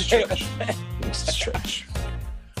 [0.00, 0.44] was a stretch.
[1.00, 1.86] it was a stretch.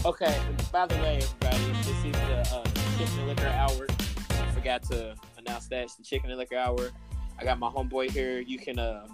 [0.04, 0.40] Okay,
[0.72, 2.64] by the way, everybody, this is the uh,
[2.98, 3.86] Chicken and Liquor Hour.
[4.30, 5.84] I forgot to announce that.
[5.84, 6.90] It's the Chicken and Liquor Hour.
[7.38, 8.40] I got my homeboy here.
[8.40, 9.06] You can uh,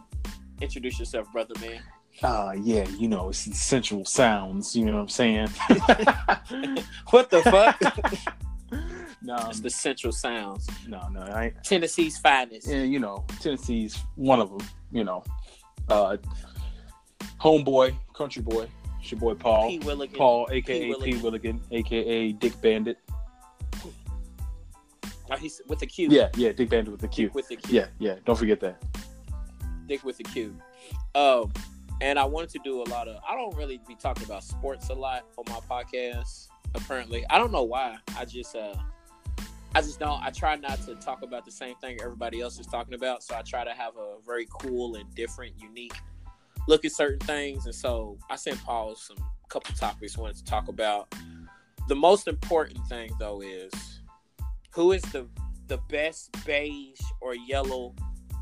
[0.61, 1.81] introduce yourself, brother man.
[2.23, 5.49] Uh yeah, you know, it's sensual sounds, you know what I'm saying?
[7.11, 7.79] What the fuck?
[9.23, 10.67] no, it's the Central Sounds.
[10.89, 12.69] no, no, I Tennessee's finest.
[12.69, 15.25] yeah, you know, Tennessee's one of them, you know.
[15.91, 16.17] Uh
[17.41, 18.69] homeboy, country boy,
[19.01, 19.69] it's your boy Paul.
[19.69, 19.79] P.
[19.81, 20.17] Willigan.
[20.17, 21.13] Paul, aka P.
[21.13, 21.19] P.
[21.19, 22.99] Willigan, aka Dick Bandit.
[25.31, 26.09] Oh, he's with a Q.
[26.11, 27.27] Yeah, yeah, Dick Bandit with the Q.
[27.27, 27.75] Dick with the Q.
[27.75, 28.83] Yeah, yeah, don't forget that.
[29.87, 30.57] Dick with the Q.
[31.15, 31.53] Um,
[32.01, 33.21] and I wanted to do a lot of.
[33.29, 36.49] I don't really be talking about sports a lot on my podcast.
[36.75, 37.97] Apparently, I don't know why.
[38.19, 38.75] I just, uh,
[39.75, 40.23] I just don't.
[40.23, 43.23] I try not to talk about the same thing everybody else is talking about.
[43.23, 45.95] So I try to have a very cool and different, unique
[46.67, 47.67] look at certain things.
[47.67, 49.17] And so I sent Paul some
[49.49, 51.13] couple topics I wanted to talk about.
[51.89, 53.73] The most important thing though is
[54.75, 55.27] who is the
[55.69, 57.95] the best beige or yellow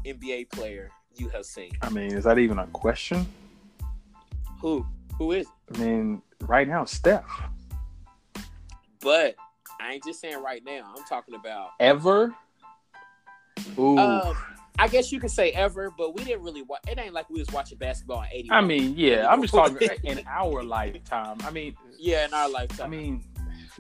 [0.05, 1.73] NBA player you have seen?
[1.83, 3.27] I mean, is that even a question?
[4.61, 4.87] Who?
[5.19, 5.47] Who is?
[5.47, 5.79] it?
[5.79, 7.25] I mean, right now, Steph.
[9.01, 9.37] But
[9.81, 10.93] I ain't just saying right now.
[10.97, 11.71] I'm talking about.
[11.81, 12.35] Ever?
[13.79, 13.99] Ooh.
[13.99, 14.37] Um,
[14.79, 16.81] I guess you could say ever, but we didn't really watch.
[16.89, 18.51] It ain't like we was watching basketball in '80.
[18.51, 21.39] I mean, yeah, I'm just talking in our lifetime.
[21.45, 22.87] I mean, yeah, in our lifetime.
[22.87, 23.25] I mean,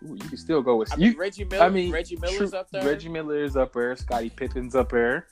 [0.05, 1.19] ooh, you can still go with I mean, you.
[1.19, 1.65] Reggie Miller.
[1.65, 2.85] I mean, Reggie Miller's true- up there.
[2.85, 3.97] Reggie Miller's up there.
[3.97, 5.27] Scottie Pippen's up there.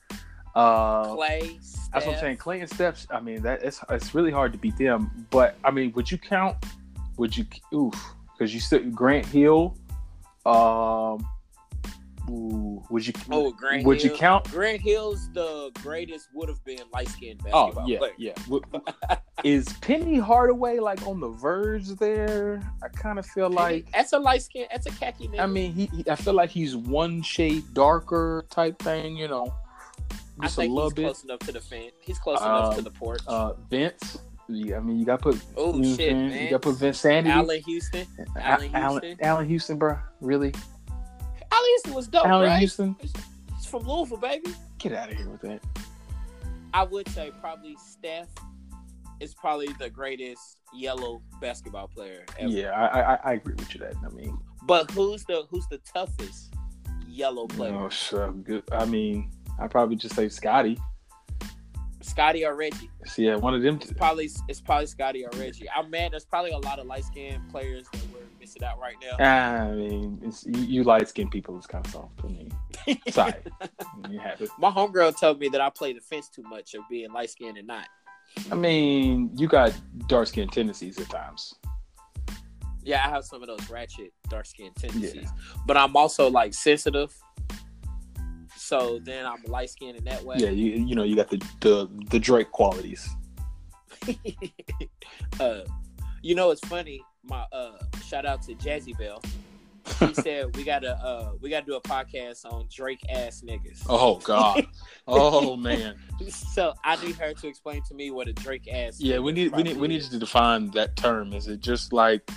[0.54, 1.58] Uh, Klay.
[1.92, 2.36] that's what I'm saying.
[2.38, 3.06] Klay and Steph.
[3.10, 5.26] I mean, that it's it's really hard to beat them.
[5.30, 6.56] But I mean, would you count?
[7.18, 7.46] Would you?
[7.72, 7.94] Oof,
[8.32, 9.76] because you still Grant Hill.
[10.44, 11.24] Um,
[12.32, 13.12] ooh, would you?
[13.30, 13.84] Oh, Grant.
[13.84, 14.50] would you count?
[14.50, 18.12] Grant Hill's the greatest would have been light skinned basketball Oh yeah, player.
[18.18, 18.32] yeah.
[19.44, 22.62] Is Penny Hardaway like on the verge there?
[22.82, 23.90] I kind of feel like.
[23.92, 24.66] that's a light skin.
[24.70, 25.40] That's a khaki nigga.
[25.40, 26.08] I mean, he, he.
[26.10, 29.16] I feel like he's one shade darker type thing.
[29.16, 29.52] You know,
[30.40, 31.02] I just a think little he's bit.
[31.04, 31.90] close enough to the fan.
[32.00, 33.20] He's close enough Um, to the porch.
[33.26, 34.18] Uh, Vince.
[34.48, 35.40] Yeah, I mean, you got to put.
[35.56, 36.44] oh you know what I'm shit, man.
[36.44, 37.30] You got to put Vince Sandy.
[37.30, 38.06] Allan Houston.
[38.36, 39.16] A- Allan, Houston.
[39.24, 39.98] Allan Houston, bro.
[40.20, 40.52] Really?
[41.52, 42.58] Allan Houston was dope, Allan right?
[42.58, 42.96] Houston?
[43.00, 44.52] He's from Louisville, baby.
[44.78, 45.60] Get out of here with that.
[46.74, 48.28] I would say probably Steph
[49.20, 52.50] is probably the greatest yellow basketball player ever.
[52.50, 53.94] Yeah, I, I I agree with you that.
[54.04, 56.54] I mean, But who's the who's the toughest
[57.06, 57.74] yellow player?
[57.74, 58.62] oh, sure, good.
[58.72, 59.30] I mean,
[59.60, 60.78] I probably just say Scottie.
[62.00, 62.90] Scottie or Reggie?
[63.04, 63.76] So, yeah, one of them.
[63.80, 65.68] It's probably it's probably Scottie or Reggie.
[65.76, 66.12] I'm mad.
[66.12, 67.86] There's probably a lot of light skinned players
[68.42, 69.64] that we're out right now.
[69.64, 72.48] I mean, it's, you, you light skinned people is kind of soft to me.
[73.10, 73.34] Sorry,
[74.10, 74.50] you have it.
[74.58, 77.58] My homegirl told me that I play the fence too much of being light skinned
[77.58, 77.86] and not.
[78.50, 79.74] I mean, you got
[80.06, 81.54] dark skinned tendencies at times.
[82.82, 85.28] Yeah, I have some of those ratchet dark skinned tendencies,
[85.66, 87.14] but I'm also like sensitive.
[88.56, 90.36] So then I'm light skinned in that way.
[90.38, 93.08] Yeah, you you know you got the the, the Drake qualities.
[95.40, 95.60] uh,
[96.22, 97.02] you know, it's funny.
[97.24, 99.22] My uh, shout out to Jazzy Bell.
[100.00, 103.84] He said we gotta uh, we gotta do a podcast on Drake ass niggas.
[103.88, 104.66] Oh God.
[105.06, 105.96] oh man.
[106.28, 109.00] So I need her to explain to me what a Drake ass.
[109.00, 111.32] Yeah, we need we need we need to define that term.
[111.32, 112.28] Is it just like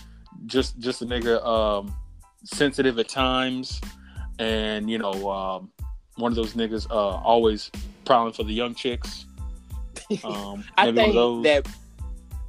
[0.46, 1.96] just just a nigga um
[2.44, 3.82] sensitive at times
[4.38, 5.72] and you know um
[6.18, 7.72] one of those niggas uh always
[8.06, 9.26] prowling for the young chicks.
[10.24, 11.76] Um I maybe one of think that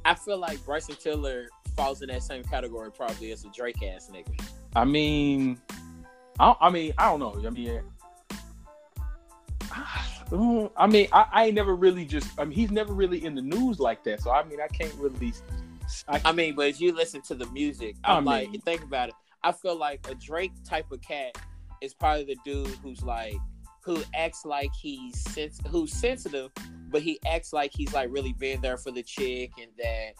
[0.05, 4.11] I feel like Bryson Tiller falls in that same category probably as a Drake ass
[4.13, 4.43] nigga.
[4.75, 5.61] I mean
[6.39, 7.41] I, I mean I don't know.
[7.45, 7.81] I mean
[10.31, 12.29] uh, I mean, I, I ain't never really just.
[12.39, 14.21] I mean, he's never really in the news like that.
[14.21, 15.33] So I mean, I can't really.
[16.07, 19.09] I, I mean, but if you listen to the music, I I'm like, think about
[19.09, 19.15] it.
[19.43, 21.37] I feel like a Drake type of cat
[21.81, 23.35] is probably the dude who's like,
[23.81, 26.51] who acts like he's sens- who's sensitive,
[26.89, 30.13] but he acts like he's like really being there for the chick, and that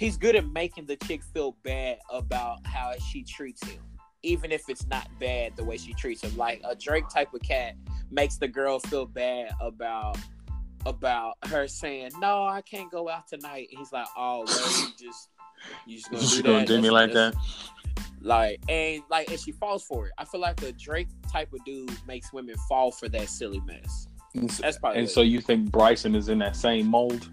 [0.00, 3.80] he's good at making the chick feel bad about how she treats him,
[4.22, 6.34] even if it's not bad the way she treats him.
[6.36, 7.74] Like a Drake type of cat
[8.10, 10.18] makes the girl feel bad about
[10.86, 14.88] about her saying, "No, I can't go out tonight." And he's like, "Oh, well, you
[14.98, 15.28] just
[15.86, 16.42] you just gonna do that?
[16.42, 17.34] gonna do me like that?
[18.22, 20.12] Like and like, and she falls for it.
[20.16, 24.06] I feel like a Drake type of dude makes women fall for that silly mess.
[24.34, 25.10] And so, That's probably and it.
[25.10, 27.28] so you think Bryson is in that same mold?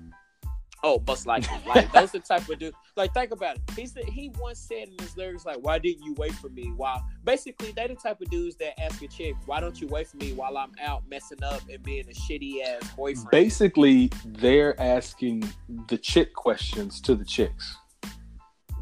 [0.83, 1.57] Oh, most likely.
[1.65, 2.74] Like those the type of dude.
[2.95, 3.62] Like think about it.
[3.75, 6.71] He said he once said in his lyrics like, "Why didn't you wait for me?"
[6.75, 10.07] While basically they the type of dudes that ask a chick, "Why don't you wait
[10.07, 13.29] for me?" While I'm out messing up and being a shitty ass boyfriend.
[13.31, 15.50] Basically, they're asking
[15.89, 17.75] the chick questions to the chicks.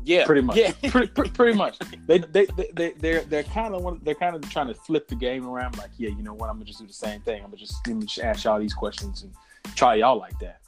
[0.04, 0.58] yeah, Pretty much.
[0.58, 1.80] Yeah, pretty, pretty, pretty much.
[2.08, 5.16] They they they they they're they're kind of they're kind of trying to flip the
[5.16, 5.78] game around.
[5.78, 6.50] Like, yeah, you know what?
[6.50, 7.38] I'm gonna just do the same thing.
[7.38, 9.34] I'm gonna just let me just ask y'all these questions and
[9.76, 10.60] try y'all like that.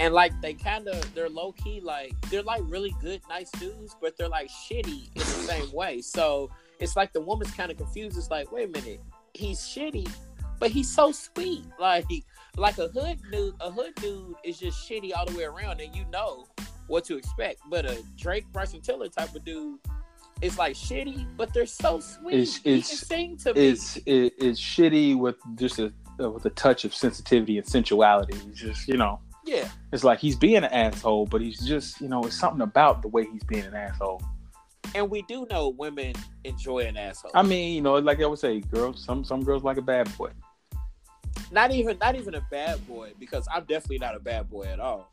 [0.00, 3.96] And like they kind of they're low key like they're like really good, nice dudes,
[4.00, 6.00] but they're like shitty in the same way.
[6.00, 6.50] So
[6.80, 8.16] it's like the woman's kind of confused.
[8.16, 9.00] It's like, wait a minute,
[9.34, 10.08] he's shitty,
[10.58, 11.64] but he's so sweet.
[11.78, 12.06] Like
[12.56, 15.94] like a hood dude, a hood dude is just shitty all the way around, and
[15.96, 16.46] you know
[16.86, 17.60] what to expect.
[17.70, 19.78] But a Drake, Bryson Tiller type of dude
[20.42, 22.34] is like shitty, but they're so sweet.
[22.34, 23.68] It's- he it's- can sing to me.
[23.68, 28.36] It's it, it's shitty with just a uh, with a touch of sensitivity and sensuality.
[28.36, 29.18] He's just you know.
[29.92, 33.08] It's like he's being an asshole, but he's just, you know, it's something about the
[33.08, 34.22] way he's being an asshole.
[34.94, 37.30] and we do know women enjoy an asshole.
[37.34, 40.08] I mean, you know, like I would say, girls, some some girls like a bad
[40.16, 40.30] boy.
[41.50, 44.80] not even not even a bad boy because I'm definitely not a bad boy at
[44.80, 45.12] all.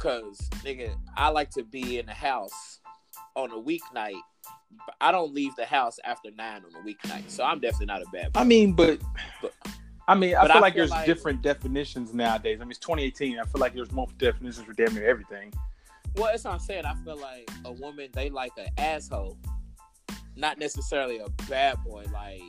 [0.00, 2.80] Cause nigga, I like to be in the house
[3.34, 4.20] on a weeknight.
[4.84, 8.02] But I don't leave the house after nine on a weeknight, so I'm definitely not
[8.02, 8.40] a bad boy.
[8.40, 9.00] I mean, but
[9.40, 9.52] But-
[10.08, 12.58] I mean, I but feel I like feel there's like- different definitions nowadays.
[12.60, 13.38] I mean, it's 2018.
[13.38, 15.52] I feel like there's multiple definitions for damn near everything.
[16.14, 16.84] Well, that's what I'm saying.
[16.86, 19.36] I feel like a woman they like an asshole,
[20.34, 22.04] not necessarily a bad boy.
[22.12, 22.40] Like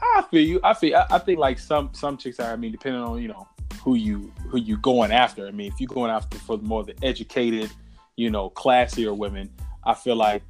[0.00, 0.60] I feel you.
[0.62, 0.96] I feel.
[0.96, 2.52] I, I think like some some chicks are.
[2.52, 3.48] I mean, depending on you know
[3.82, 5.46] who you who you going after.
[5.48, 7.70] I mean, if you're going after for more the educated,
[8.16, 9.50] you know, classier women,
[9.84, 10.42] I feel like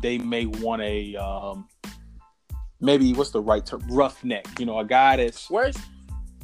[0.00, 1.68] they may want a um
[2.80, 3.84] maybe what's the right term?
[3.88, 4.46] Roughneck.
[4.58, 5.76] You know, a guy that's where's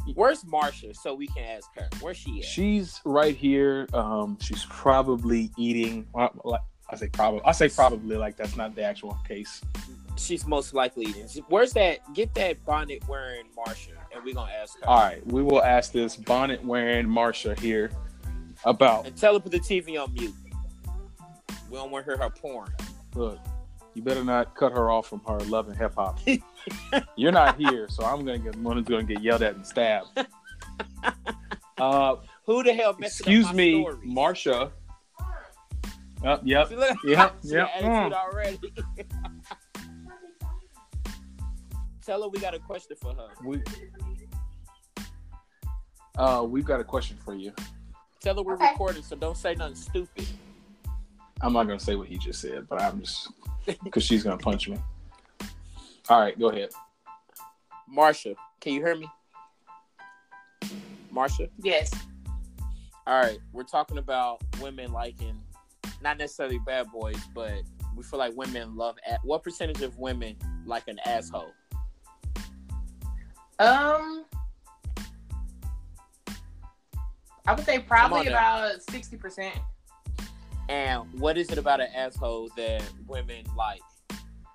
[0.14, 2.44] where's Marsha so we can ask her where she at.
[2.44, 3.86] she's right here.
[3.92, 6.06] Um, she's probably eating.
[6.14, 6.60] Like
[6.90, 7.40] I say, probably.
[7.44, 9.62] I say probably like that's not the actual case.
[10.16, 11.26] She's most likely eating.
[11.48, 12.00] Where's that?
[12.14, 14.88] Get that bonnet wearing Marsha, and we're gonna ask her.
[14.88, 17.90] All right, we will ask this bonnet wearing Marsha here
[18.64, 20.34] about And tell her put the TV on mute.
[21.70, 22.70] We don't want to hear her porn.
[23.14, 23.38] Look,
[23.94, 26.18] you better not cut her off from her love and hip hop.
[27.16, 30.08] You're not here, so I'm gonna get one who's gonna get yelled at and stabbed.
[31.78, 32.16] Uh,
[32.46, 33.96] Who the hell messed excuse up my me, story?
[34.06, 34.70] Marsha.
[36.24, 36.68] Uh, yep.
[36.68, 38.58] See, look, Yep, yep, got attitude already.
[42.06, 43.28] Tell her we got a question for her.
[43.44, 43.60] We,
[46.16, 47.52] uh, we've got a question for you.
[48.20, 48.70] Tell her we're Okay.
[48.70, 50.26] recording, so don't say nothing stupid.
[51.40, 53.28] I'm not gonna say what he just said, but I'm just
[53.84, 54.78] because she's gonna punch me.
[56.08, 56.70] All right, go ahead.
[57.92, 59.08] Marsha, can you hear me?
[61.14, 61.48] Marsha?
[61.62, 61.92] Yes.
[63.06, 65.40] All right, we're talking about women liking,
[66.02, 67.52] not necessarily bad boys, but
[67.96, 68.96] we feel like women love.
[69.08, 71.52] A- what percentage of women like an asshole?
[73.58, 74.24] Um,
[77.46, 78.66] I would say probably Come on now.
[78.68, 79.54] about sixty percent.
[80.68, 83.80] And what is it about an asshole that women like?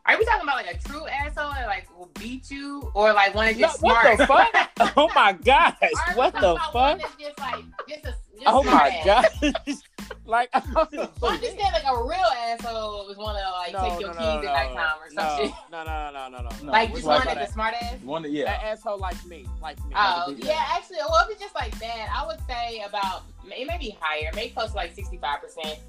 [0.06, 3.36] Are we talking about like a true asshole that like will beat you, or like
[3.36, 4.71] one that's No, just what the fuck?
[4.98, 5.75] oh my gosh!
[5.81, 7.00] Are What talking the about One fuck?
[7.01, 9.06] that's just like just a, just Oh my ass?
[9.42, 9.75] gosh!
[10.25, 14.00] like, I don't Well, I understand like a real asshole was want to like take
[14.00, 15.51] your keys at nighttime or some no, shit.
[15.74, 16.72] no, no, no, no, no, no.
[16.72, 17.36] Like just one that.
[17.36, 18.00] that's a smart ass.
[18.03, 18.51] One, that- An yeah.
[18.63, 19.93] asshole like me, like me.
[19.93, 20.65] Oh like yeah, guy.
[20.77, 24.29] actually, well, if it's just like that, I would say about it may be higher,
[24.34, 25.79] maybe close to like sixty five percent.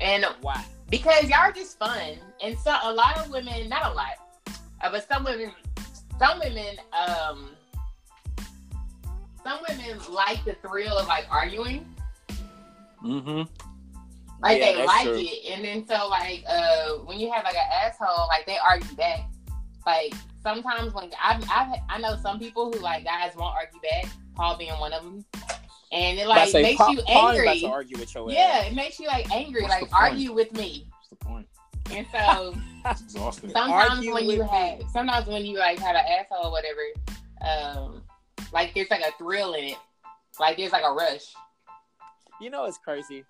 [0.00, 0.64] And Why?
[0.90, 4.14] because y'all are just fun, and so a lot of women, not a lot,
[4.80, 5.52] uh, but some women,
[6.18, 7.50] some women, um,
[9.42, 11.84] some women like the thrill of like arguing,
[13.02, 13.42] Mm-hmm.
[14.42, 15.18] like Yeah, they like true.
[15.18, 18.96] it, and then so like uh, when you have like an asshole, like they argue
[18.96, 19.20] back.
[19.86, 24.06] Like sometimes when I've, I've I know some people who like guys won't argue back,
[24.34, 25.24] Paul being one of them,
[25.92, 27.60] and it like say, makes Paul- you Paul about angry.
[27.60, 28.66] to argue with your Yeah, ass.
[28.70, 30.86] it makes you like angry, What's like argue with me.
[30.90, 31.46] What's the point?
[31.90, 32.54] And so
[32.84, 33.50] It's exhausting.
[33.50, 34.86] sometimes Argue when you with have me.
[34.92, 36.80] sometimes when you like have an asshole or whatever,
[37.42, 38.02] um,
[38.52, 39.76] like there's like a thrill in it.
[40.38, 41.32] Like there's like a rush.
[42.40, 43.24] You know it's crazy.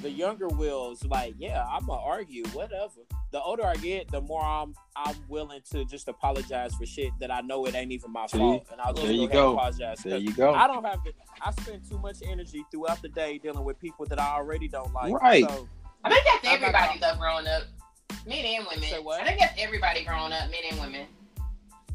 [0.00, 3.00] The younger Will's like, yeah, I'm gonna argue, whatever.
[3.32, 7.30] The older I get, the more I'm I'm willing to just apologize for shit that
[7.30, 8.38] I know it ain't even my See?
[8.38, 9.52] fault, and I'll just There go you go.
[9.54, 9.98] apologize.
[10.02, 10.54] There 'Cause you go.
[10.54, 11.12] I don't have to.
[11.40, 14.92] I spend too much energy throughout the day dealing with people that I already don't
[14.92, 15.12] like.
[15.20, 15.44] Right.
[15.48, 15.68] So
[16.04, 17.62] I think that's everybody gonna- though growing up.
[18.26, 19.04] Men and women.
[19.04, 19.20] What?
[19.22, 21.06] I think that's everybody growing up, men and women.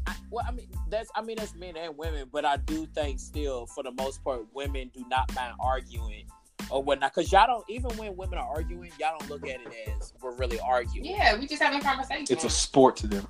[0.06, 3.18] I, well, I mean, that's I mean that's men and women, but I do think
[3.18, 6.26] still, for the most part, women do not mind arguing
[6.70, 7.14] or whatnot.
[7.14, 10.34] Because y'all don't even when women are arguing, y'all don't look at it as we're
[10.34, 11.04] really arguing.
[11.10, 12.26] Yeah, we just having a conversation.
[12.30, 13.26] It's a sport to them.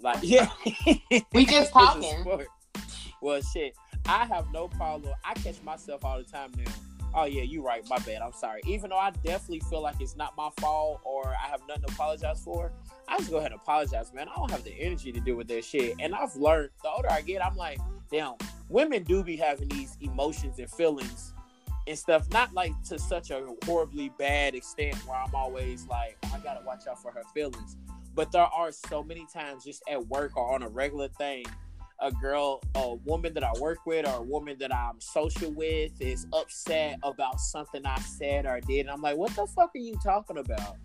[0.00, 2.20] Like yeah, we just It's a talking.
[2.20, 2.46] sport.
[3.20, 3.74] Well, shit,
[4.06, 5.12] I have no problem.
[5.24, 6.72] I catch myself all the time now.
[7.12, 7.86] Oh yeah, you're right.
[7.88, 8.22] My bad.
[8.22, 8.62] I'm sorry.
[8.66, 11.92] Even though I definitely feel like it's not my fault or I have nothing to
[11.92, 12.72] apologize for,
[13.08, 14.28] I just go ahead and apologize, man.
[14.28, 15.96] I don't have the energy to deal with that shit.
[15.98, 17.78] And I've learned the older I get, I'm like,
[18.12, 18.34] damn,
[18.68, 21.34] women do be having these emotions and feelings
[21.86, 22.28] and stuff.
[22.30, 26.64] Not like to such a horribly bad extent where I'm always like, oh, I gotta
[26.64, 27.76] watch out for her feelings.
[28.14, 31.44] But there are so many times just at work or on a regular thing
[32.00, 35.92] a girl, a woman that I work with, or a woman that I'm social with
[36.00, 38.80] is upset about something I said or did.
[38.80, 40.76] And I'm like, what the fuck are you talking about?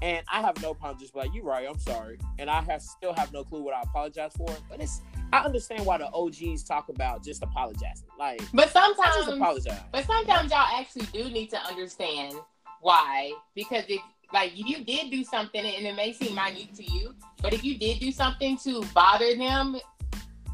[0.00, 2.18] And I have no problem just like, you're right, I'm sorry.
[2.38, 4.48] And I have still have no clue what I apologize for.
[4.70, 5.02] But it's
[5.32, 8.08] I understand why the OGs talk about just apologizing.
[8.18, 9.80] Like But I just sometimes, apologize.
[9.92, 12.34] but sometimes y'all actually do need to understand
[12.80, 13.32] why.
[13.54, 14.00] Because if
[14.32, 17.64] like if you did do something and it may seem minute to you, but if
[17.64, 19.76] you did do something to bother them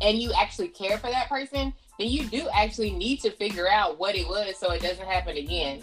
[0.01, 3.99] and you actually care for that person, then you do actually need to figure out
[3.99, 5.83] what it was so it doesn't happen again.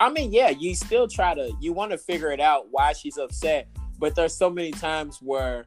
[0.00, 3.16] I mean, yeah, you still try to you want to figure it out why she's
[3.18, 5.66] upset, but there's so many times where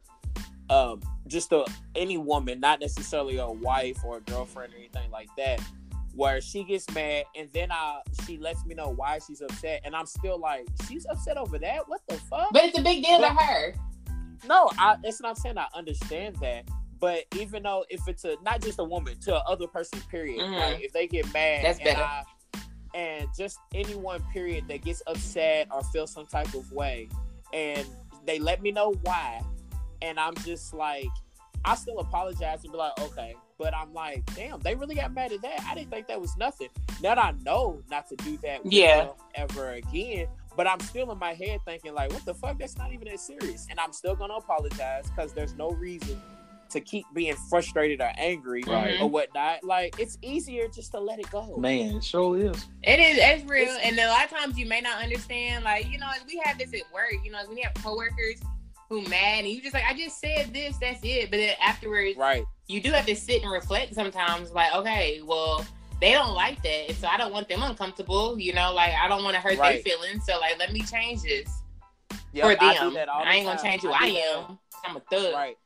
[0.69, 1.65] um just a
[1.96, 5.62] any woman, not necessarily a wife or a girlfriend or anything like that,
[6.13, 9.96] where she gets mad and then I she lets me know why she's upset and
[9.96, 11.88] I'm still like, she's upset over that?
[11.88, 12.50] What the fuck?
[12.51, 13.74] But it's a big deal to her.
[14.48, 15.57] No, I that's what I'm saying.
[15.57, 16.67] I understand that.
[17.00, 20.39] But even though if it's a not just a woman, to a other person, period,
[20.39, 20.60] Mhm.
[20.60, 20.81] right?
[20.81, 22.01] If they get mad That's and better.
[22.03, 22.24] I
[22.94, 27.10] and just anyone period that gets upset or feels some type of way
[27.53, 27.86] and
[28.25, 29.41] they let me know why
[30.01, 31.08] and I'm just like
[31.65, 33.36] I still apologize and be like, okay.
[33.58, 35.62] But I'm like, damn, they really got mad at that.
[35.67, 36.70] I didn't think that was nothing.
[37.01, 39.10] Now that I know not to do that Yeah.
[39.36, 42.60] ever again, but I'm still in my head thinking, like, what the fuck?
[42.60, 43.67] That's not even that serious.
[43.70, 46.22] And I'm still gonna apologize because there's no reason
[46.71, 48.93] to keep being frustrated or angry Right.
[48.95, 49.03] Mm-hmm.
[49.03, 49.63] or whatnot.
[49.63, 51.55] Like, it's easier just to let it go.
[51.57, 52.65] Man, it sure is.
[52.83, 55.63] It is it's real, It's- and a lot of times you may not understand.
[55.63, 57.13] Like you know, we have this at work.
[57.24, 58.39] You know, when you have coworkers
[58.89, 61.29] who mad, and you just like, I just said this, that's it.
[61.29, 62.43] But then afterwards, Right.
[62.67, 63.93] you do have to sit and reflect.
[63.93, 65.65] Sometimes, like, okay, well,
[66.00, 68.39] they don't like that, and so I don't want them uncomfortable.
[68.39, 69.83] You know, like I don't want to hurt Right.
[69.83, 70.25] their feelings.
[70.25, 71.50] So like, let me change this
[72.33, 72.93] Yep, for I do them.
[72.93, 74.21] that all the I, ain't gonna change who I I, do that.
[74.50, 74.59] am.
[74.86, 75.33] I'm a thug.
[75.33, 75.57] Right.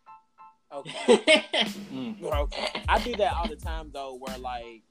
[0.74, 1.46] Okay.
[1.92, 2.24] Mm.
[2.24, 2.84] okay.
[2.88, 4.82] I do that all the time though, where like,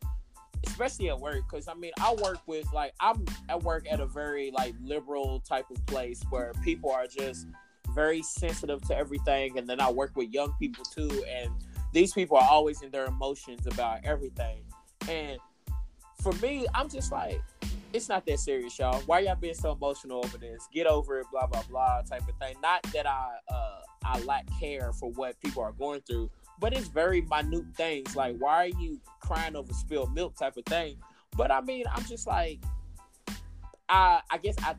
[0.66, 4.06] especially at work, because I mean, I work with like I'm at work at a
[4.06, 7.46] very like liberal type of place where people are just
[7.94, 11.50] very sensitive to everything, and then I work with young people too, and
[11.92, 14.62] these people are always in their emotions about everything,
[15.08, 15.38] and
[16.20, 17.40] for me, I'm just like.
[17.92, 19.02] It's not that serious, y'all.
[19.06, 20.68] Why y'all being so emotional over this?
[20.72, 22.54] Get over it, blah blah blah, type of thing.
[22.62, 26.88] Not that I uh I lack care for what people are going through, but it's
[26.88, 30.96] very minute things like why are you crying over spilled milk type of thing
[31.36, 32.60] but i mean i'm just like
[33.88, 34.74] i i guess i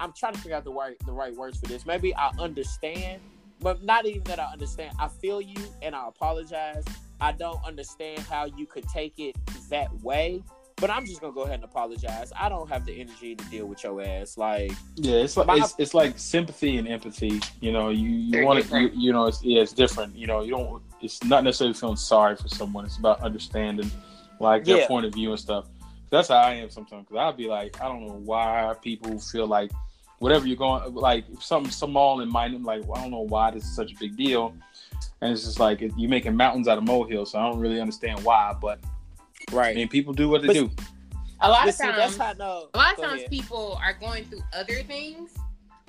[0.00, 3.22] i'm trying to figure out the right the right words for this maybe i understand
[3.60, 6.84] but not even that i understand i feel you and i apologize
[7.20, 9.36] i don't understand how you could take it
[9.70, 10.42] that way
[10.76, 13.66] but i'm just gonna go ahead and apologize i don't have the energy to deal
[13.66, 17.40] with your ass like Yeah, it's like My- it's, it's like sympathy and empathy.
[17.60, 20.14] You know, you, you want to, you, you know, it's yeah, it's different.
[20.16, 20.82] You know, you don't.
[21.02, 22.84] It's not necessarily feeling sorry for someone.
[22.86, 23.90] It's about understanding,
[24.40, 24.86] like their Yeah.
[24.88, 25.66] point of view and stuff.
[26.10, 27.06] That's how I am sometimes.
[27.08, 29.70] Cause I'll be like, I don't know why people feel like
[30.18, 32.58] whatever you're going, like something small and minor.
[32.58, 34.54] Like well, I don't know why this is such a big deal,
[35.20, 37.32] and it's just like you're making mountains out of molehills.
[37.32, 38.78] So I don't really understand why, but
[39.50, 40.70] I right mean, people do what they But- do.
[41.40, 43.30] A lot But of times, that's how no a lot of go times ahead.
[43.30, 45.30] people are going through other things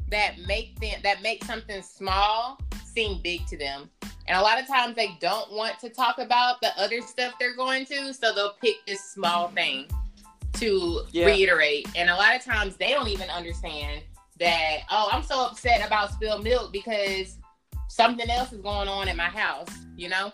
[0.10, 3.90] that make them that make something small seem big to them
[4.28, 7.56] and a lot of times they don't want to talk about the other stuff they're
[7.56, 9.88] going to so they'll pick this small thing
[10.54, 11.26] to Yeah.
[11.28, 14.04] reiterate and a lot of times they don't even understand
[14.40, 17.38] that oh i'm so upset about spilled milk because
[17.88, 20.30] something else is going on in my house you know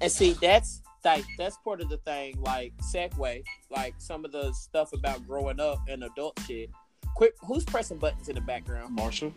[0.00, 2.40] And see, that's like that's part of the thing.
[2.40, 6.70] Like segue, like some of the stuff about growing up and adult shit.
[7.16, 8.98] Quick, who's pressing buttons in the background?
[8.98, 9.32] Marsha.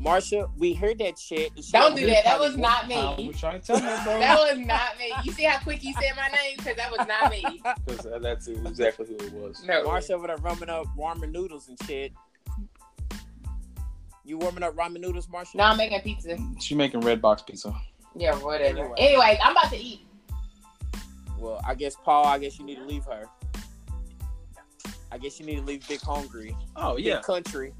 [0.00, 1.52] Marsha, we heard that shit.
[1.54, 3.94] and don't do that that was not me I was trying to tell you, bro.
[4.18, 7.06] that was not me you see how quick you said my name because that was
[7.06, 9.62] not me Because uh, that's exactly who it was.
[9.64, 12.12] no Marsha over there warming up ramen noodles and shit.
[14.24, 15.56] You warming up ramen noodles, Marsha?
[15.56, 16.38] No, I'm making pizza.
[16.60, 17.74] She making red box pizza.
[18.16, 18.78] Yeah, whatever.
[18.80, 18.94] Anyway.
[18.98, 20.06] Anyways, I'm about to eat.
[21.38, 22.26] Well, I guess Paul.
[22.26, 23.24] I guess you need to leave her.
[25.10, 26.56] I guess you need to leave Big Hungry.
[26.76, 26.96] Oh yeah.
[26.96, 27.74] Big yeah, Country.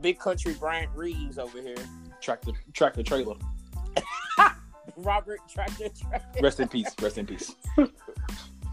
[0.00, 1.76] Big Country Bryant Reeves over here.
[2.20, 3.36] tractor tractor trailer.
[4.96, 6.22] Robert Tractor Traylor.
[6.42, 6.88] Rest in peace.
[7.00, 7.54] Rest in peace.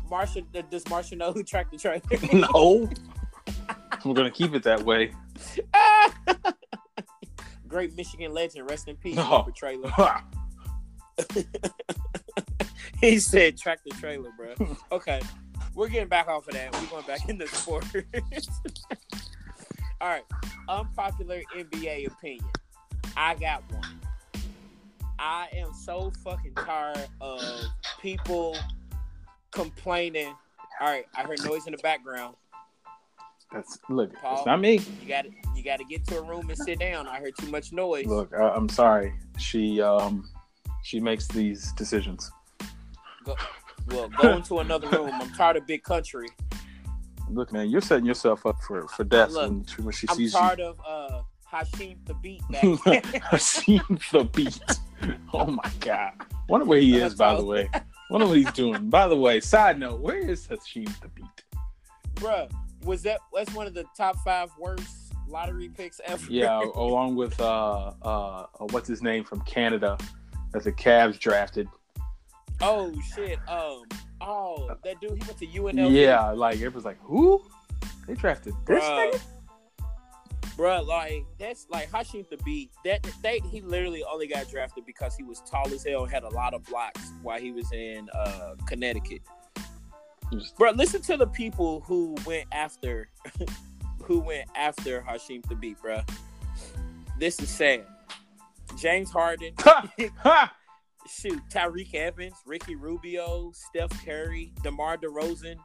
[0.10, 2.02] Marsha, does Marsha know who Tractor Trailer?
[2.34, 2.90] no,
[4.04, 5.14] we're gonna keep it that way.
[7.68, 8.68] Great Michigan legend.
[8.70, 9.30] Rest in peace, No.
[9.30, 9.92] Robert Traylor.
[13.02, 14.54] he said track the trailer, bro.
[14.92, 15.22] Okay,
[15.76, 16.74] we're getting back off of that.
[16.74, 17.88] We're going back into sports.
[20.02, 20.24] All right,
[20.68, 22.46] unpopular NBA opinion.
[23.16, 24.00] I got one.
[25.18, 27.42] I am so fucking tired of
[28.02, 28.58] people
[29.52, 30.34] complaining.
[30.80, 32.36] All right, I heard noise in the background.
[33.52, 34.14] That's look.
[34.16, 34.38] Paul?
[34.38, 34.80] It's not me.
[35.02, 37.08] You got to You got to get to a room and sit down.
[37.08, 38.06] I heard too much noise.
[38.06, 39.14] Look, I, I'm sorry.
[39.38, 40.30] She um
[40.84, 42.32] she makes these decisions.
[43.88, 45.10] Well, go into another room.
[45.14, 46.28] I'm tired of big country.
[47.30, 50.16] Look, man, you're setting yourself up for for death Look, when, she- when she I'm
[50.16, 51.22] sees tired of uh
[51.52, 52.42] Hasheem Thabeet
[53.32, 53.38] you.
[53.40, 53.82] seen
[54.12, 54.60] the beat.
[55.34, 56.12] Oh my god.
[56.50, 57.70] Wonder where he is, by the way.
[58.10, 58.90] Wonder what he's doing.
[58.90, 61.26] By the way, side note, where is Hashim the beat?
[62.16, 62.52] Bruh,
[62.84, 66.26] was that that's one of the top five worst lottery picks ever?
[66.30, 69.98] Yeah, along with uh uh what's his name from Canada
[70.52, 71.70] that the Cavs drafted.
[72.62, 73.40] Oh shit.
[73.48, 73.84] Um.
[74.22, 75.12] Oh, that dude.
[75.12, 75.94] He went to UNLV.
[75.94, 77.42] Yeah, like it was like who?
[78.08, 79.12] They drafted this Bruh.
[79.12, 79.22] nigga?
[80.58, 82.70] Bruh, like that's like Hasheem Thabeet.
[82.84, 86.30] That they he literally only got drafted because he was tall as hell, had a
[86.30, 89.22] lot of blocks while he was in uh Connecticut.
[90.58, 93.10] Bro, listen to the people who went after,
[94.04, 96.02] who went after Hasheem Thabeet, bro.
[97.18, 97.86] This is sad.
[98.78, 99.92] James Harden, Ha!
[100.18, 100.56] Ha!
[101.08, 105.56] Shoot, Tyreke Evans, Ricky Rubio, Steph Curry, DeMar DeRozan,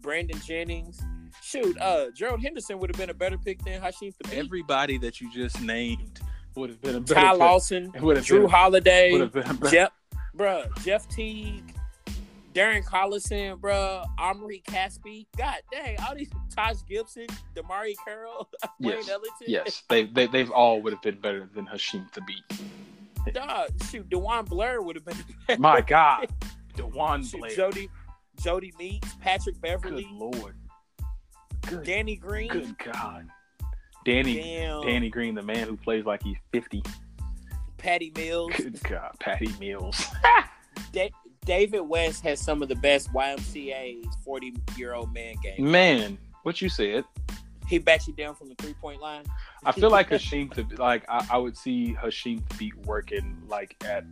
[0.00, 1.00] Brandon Jennings.
[1.42, 4.38] Shoot, uh, Gerald Henderson would have been a better pick than Hasheem Thabeet.
[4.38, 6.20] Everybody that you just named
[6.56, 7.22] would have been a better pick.
[7.24, 7.38] Ty pick.
[7.40, 9.70] Lawson, would have Drew been, Holiday, would have been a better.
[9.70, 9.92] Jeff,
[10.36, 11.74] bruh, Jeff Teague,
[12.52, 15.26] Darren Collison, bruh, Omri Casspi.
[15.36, 18.48] God dang, all these Taj Gibson, DeMarre Carroll,
[18.80, 19.08] Wayne Yes.
[19.08, 19.46] Ellington.
[19.46, 22.60] Yes, they, they they've all would have been better than Hasheem Thabeet.
[23.32, 25.60] Dog, shoot, DeJuan Blair would have been.
[25.60, 26.28] My God,
[26.76, 27.50] DeJuan Blair.
[27.54, 27.88] Jody,
[28.40, 30.04] Jodie Meeks, Patrick Beverley.
[30.04, 30.56] Good lord.
[31.66, 32.48] Good, Danny Green.
[32.48, 33.26] good God.
[34.04, 36.82] Danny Damn, Danny Green, the man who plays like he's fifty.
[37.76, 38.52] Patty Mills.
[38.56, 40.02] Good God, Patty Mills.
[40.92, 41.10] Da-
[41.44, 45.60] David West has some of the best YMCA 40 year old man games.
[45.60, 47.04] Man, what you said.
[47.70, 49.22] He backs you down from the three point line.
[49.64, 53.76] I feel like Hashim to like I, I would see Hashim to be working like
[53.84, 54.04] at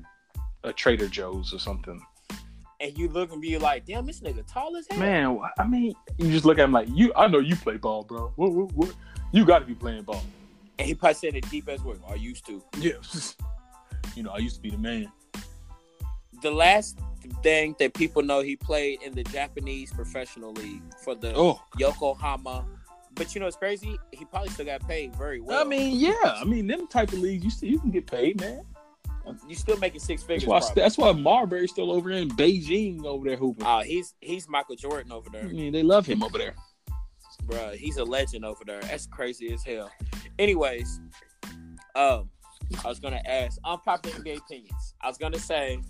[0.65, 2.01] a Trader Joe's or something.
[2.81, 5.01] and you look and be like, damn, this nigga tall as hell.
[5.01, 7.13] Man, I mean, you just look at him like you.
[7.17, 8.33] I know you play ball, bro.
[8.37, 8.95] What, what, what?
[9.33, 10.23] You got to be playing ball.
[10.79, 11.97] And he probably said it deep as well.
[12.09, 12.63] I used to.
[12.79, 12.93] Yeah.
[14.15, 15.11] you know, I used to be the man.
[16.43, 17.01] The last
[17.43, 22.65] thing that people know, he played in the Japanese professional league for the Oh, Yokohama.
[23.19, 23.99] But you know, it's crazy.
[24.13, 25.61] He probably still got paid very well.
[25.61, 26.13] I mean, yeah.
[26.25, 28.63] I mean, them type of leagues, you still you can get paid, man.
[29.49, 30.49] you still making six That's figures.
[30.49, 30.61] why.
[30.75, 33.67] That's why Marbury's still over in Beijing over there hooping.
[33.67, 35.43] Oh, he's he's Michael Jordan over there.
[35.43, 36.55] I mean, they love him over there.
[37.45, 38.81] Bruh, He's a legend over there.
[38.83, 39.91] That's crazy as hell.
[40.39, 41.01] Anyways,
[41.97, 42.31] um,
[42.85, 44.95] I was gonna ask unpopular NBA opinions.
[45.01, 45.81] I was gonna say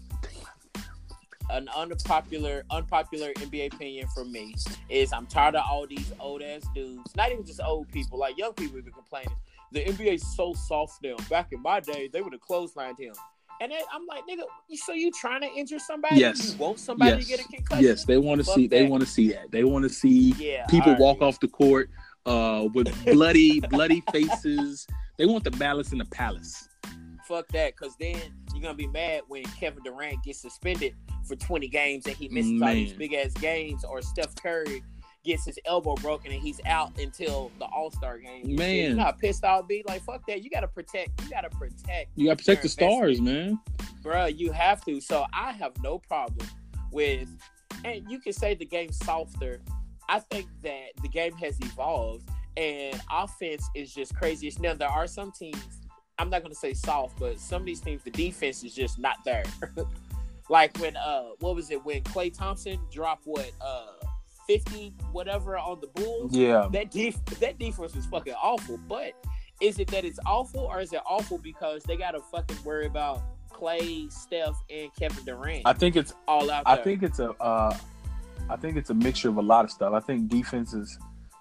[1.51, 4.55] an unpopular unpopular NBA opinion from me
[4.89, 7.15] is I'm tired of all these old ass dudes.
[7.17, 9.35] Not even just old people, like young people even complaining.
[9.73, 11.17] The NBA is so soft now.
[11.29, 13.15] Back in my day, they would have clotheslined him.
[13.61, 14.45] And then I'm like, nigga,
[14.77, 16.21] so you trying to injure somebody?
[16.21, 16.53] Yes.
[16.53, 17.25] You want somebody Yes.
[17.25, 17.85] to get a concussion?
[17.85, 18.67] Yes, they want to see.
[18.69, 19.51] They want to see that.
[19.51, 20.65] They want to see Yeah.
[20.67, 21.91] people I walk off the court
[22.25, 24.87] uh, with bloody, bloody faces.
[25.17, 26.69] They want the balance in the palace.
[27.29, 28.17] Fuck that, because then
[28.55, 30.95] you're gonna be mad when Kevin Durant gets suspended
[31.27, 32.99] for 20 games and he misses all these Man.
[32.99, 34.83] big ass games, or Steph Curry
[35.25, 38.57] gets his elbow broken and he's out until the All Star game.
[38.57, 38.75] Man.
[38.75, 39.85] you know how pissed I'll be.
[39.87, 40.43] Like fuck that.
[40.43, 41.23] You gotta protect.
[41.23, 42.11] You gotta protect.
[42.17, 43.61] You got to protect the stars, man.
[44.03, 45.01] Bruh, you have to.
[45.01, 46.49] So I have no problem
[46.91, 47.29] with,
[47.85, 49.61] and you can say the game's softer.
[50.09, 54.53] I think that the game has evolved and offense is just crazy.
[54.59, 55.78] Now there are some teams.
[56.19, 59.17] I'm not gonna say soft, but some of these teams, the defense is just not
[59.25, 59.45] there.
[60.49, 63.87] like when uh, what was it when Klay Thompson dropped what uh,
[64.47, 66.35] 50 whatever on the Bulls?
[66.35, 68.79] Yeah, that def- that defense was fucking awful.
[68.89, 69.13] But
[69.61, 72.87] is it that it's awful, or is it awful because they got to fucking worry
[72.87, 76.15] about Klay, Steph, and Kevin Durant I think it's.
[76.27, 76.85] all out I there?
[76.85, 77.31] think it's a.
[77.41, 77.77] Uh,
[78.51, 79.93] I think it's a mixture of a lot of stuff.
[79.93, 80.99] I think defenses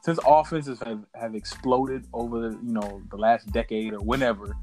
[0.08, 4.56] since offenses have, have exploded over the you know the last decade or whenever,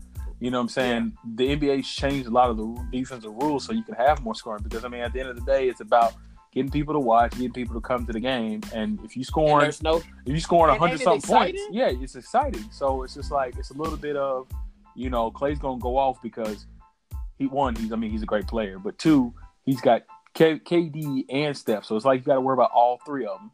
[0.44, 1.16] you know what I'm saying?
[1.36, 4.62] The NBA's changed a lot of the defensive rules so you can have more scoring
[4.62, 6.12] because I mean at the end of the day it's about
[6.52, 9.72] getting people to watch, getting people to come to the game, and if you scoring
[9.82, 12.62] no if you scoring hundred something points, yeah, it's exciting.
[12.70, 14.46] So it's just like it's a little bit of,
[14.94, 16.66] you know, Klay's gonna go off because
[17.38, 19.32] he one, he's I mean he's a great player, but two,
[19.64, 20.02] he's got
[20.34, 23.38] K- KD and Steph, so it's like you got to worry about all three of
[23.38, 23.50] them.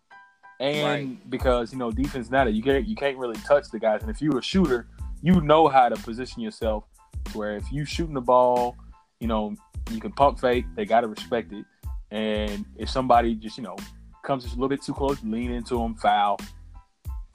[0.59, 1.31] And Right.
[1.31, 4.11] because you know defense now that you can't you can't really touch the guys, and
[4.11, 4.89] if you're a shooter,
[5.23, 6.85] you know how to position yourself
[7.33, 8.77] where if you shooting the ball,
[9.21, 9.55] you know
[9.91, 11.65] you can pump fake, they got to respect it.
[12.11, 13.77] And if somebody just you know
[14.23, 16.39] comes just a little bit too close, lean into them, foul.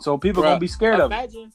[0.01, 1.15] So people Bruh, gonna be scared of it.
[1.15, 1.51] imagine,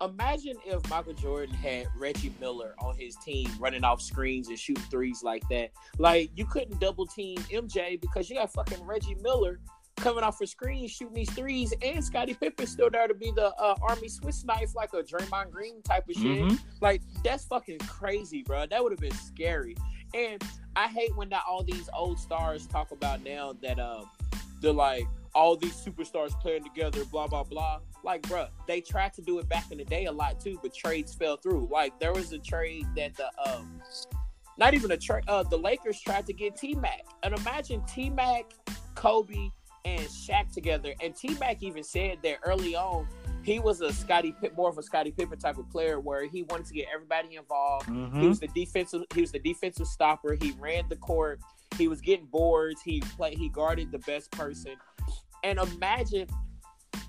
[0.00, 4.84] imagine if Michael Jordan had Reggie Miller on his team running off screens and shooting
[4.84, 5.70] threes like that.
[5.98, 9.60] Like you couldn't double team MJ because you got fucking Reggie Miller
[9.96, 13.54] coming off a screen shooting these threes, and Scottie Pippen still there to be the
[13.56, 16.42] uh, Army Swiss knife like a Draymond Green type of shit.
[16.44, 16.58] Mhm.
[16.80, 18.66] Like that's fucking crazy, bro.
[18.66, 19.76] That would have been scary.
[20.14, 20.42] And
[20.76, 24.10] I hate when that all these old stars talk about now that um
[24.60, 27.80] they're like all these superstars playing together, blah blah blah.
[28.04, 30.74] Like, bruh, they tried to do it back in the day a lot too, but
[30.74, 31.68] trades fell through.
[31.72, 33.80] Like there was a trade that the um
[34.56, 37.02] not even a trade uh the Lakers tried to get T Mac.
[37.22, 38.52] And imagine T Mac,
[38.94, 39.50] Kobe,
[39.84, 40.94] and Shaq together.
[41.02, 43.06] And T Mac even said that early on
[43.42, 46.44] he was a Scotty Pitt more of a Scottie Pippen type of player where he
[46.44, 47.86] wanted to get everybody involved.
[47.86, 48.28] He Mhm.
[48.28, 49.02] was the defensive.
[49.14, 50.34] He was the defensive stopper.
[50.40, 51.40] He ran the court.
[51.76, 52.80] He was getting boards.
[52.82, 53.36] He played.
[53.36, 54.76] He guarded the best person.
[55.42, 56.28] And imagine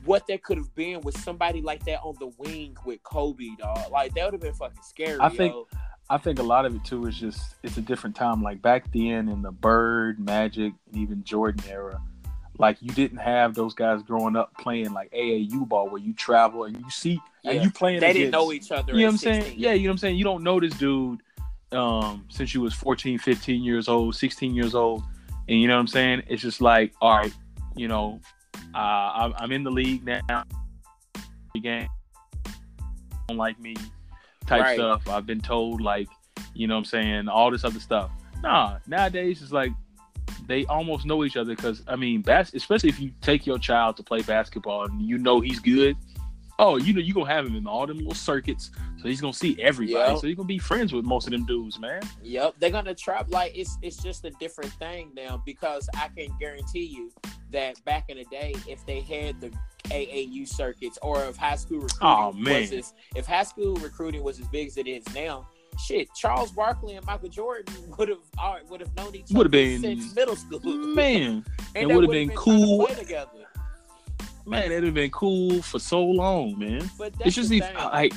[0.04, 3.90] what that could have been with somebody like that on the wing with Kobe, dog.
[3.90, 5.18] Like that would have been fucking scary.
[5.22, 5.68] I think- yo.
[6.08, 8.44] I think a lot of it too is just it's a different time.
[8.44, 12.00] Like back then in the Bird, Magic, and even Jordan era,
[12.58, 16.64] like you didn't have those guys growing up playing like AAU ball where you travel
[16.66, 18.00] and you see and you playing.
[18.00, 18.94] they didn't know each other.
[18.94, 19.56] You know what I'm saying?
[19.58, 20.16] Yeah, you know what I'm saying?
[20.18, 21.22] You don't know this dude
[21.72, 25.04] um, since you was 14, 15 years old, 16 years old.
[25.48, 26.24] And you know what I'm saying?
[26.28, 27.34] It's just like, all right,
[27.76, 28.20] you know,
[28.74, 30.44] uh, I'm, I'm in the league now.
[31.62, 31.88] Game.
[33.28, 33.76] Don't like me
[34.46, 34.76] type Right.
[34.76, 35.08] stuff.
[35.08, 36.10] I've been told, like,
[36.54, 37.28] you know what I'm saying?
[37.30, 38.12] All this other stuff.
[38.44, 39.72] Nah, nowadays it's like
[40.48, 43.98] they almost know each other because, I mean, bas- especially if you take your child
[43.98, 45.96] to play basketball and you know he's good.
[46.58, 49.34] Oh, you know you're gonna have him in all them little circuits, so he's gonna
[49.34, 50.12] see everybody.
[50.14, 50.20] Yep.
[50.20, 52.02] So you're gonna be friends with most of them dudes, man.
[52.24, 56.34] Yep, they're gonna trap like it's it's just a different thing now because I can
[56.40, 57.12] guarantee you
[57.52, 59.52] that back in the day, if they had the
[59.90, 62.62] AAU circuits or if high school recruiting Oh, man.
[62.62, 65.48] was as if high school recruiting was as big as it is now,
[65.80, 68.20] shit, Charles Barkley and Michael Jordan would have
[68.70, 70.60] would have known each other been- since middle school.
[70.64, 71.44] Man,
[71.76, 72.88] and it would've would've been to cool.
[72.88, 73.30] together.
[74.46, 76.90] man, it'd have been cool for so long, man.
[76.98, 77.76] But it's just the these, thing.
[77.78, 78.14] like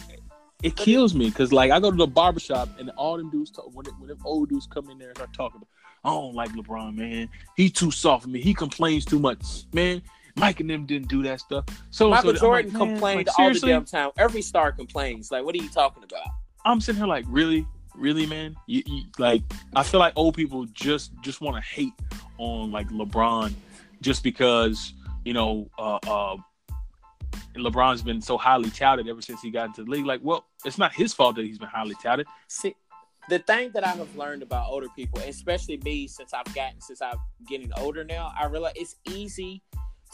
[0.62, 3.50] it But kills me because like I go to the barbershop and all them dudes
[3.50, 5.68] talk when, when them old dudes come in there and start talking about
[6.04, 7.28] I don't like LeBron, man.
[7.56, 8.40] He too soft for me.
[8.40, 9.64] He complains too much.
[9.72, 10.00] Man,
[10.36, 11.64] Mike and them didn't do that stuff.
[11.90, 14.10] So Michael so, like, Jordan man, complained like, all the damn time.
[14.16, 15.32] Every star complains.
[15.32, 16.28] Like, what are you talking about?
[16.68, 18.54] I'm sitting here like, really, really, man.
[18.66, 19.42] You, you like,
[19.74, 21.94] I feel like old people just just want to hate
[22.36, 23.54] on like LeBron,
[24.02, 24.92] just because
[25.24, 26.36] you know, uh, uh,
[27.56, 30.04] LeBron's been so highly touted ever since he got into the league.
[30.04, 32.26] Like, well, it's not his fault that he's been highly touted.
[32.48, 32.74] See,
[33.30, 37.00] the thing that I have learned about older people, especially me, since I've gotten since
[37.00, 39.62] I'm getting older now, I realize it's easy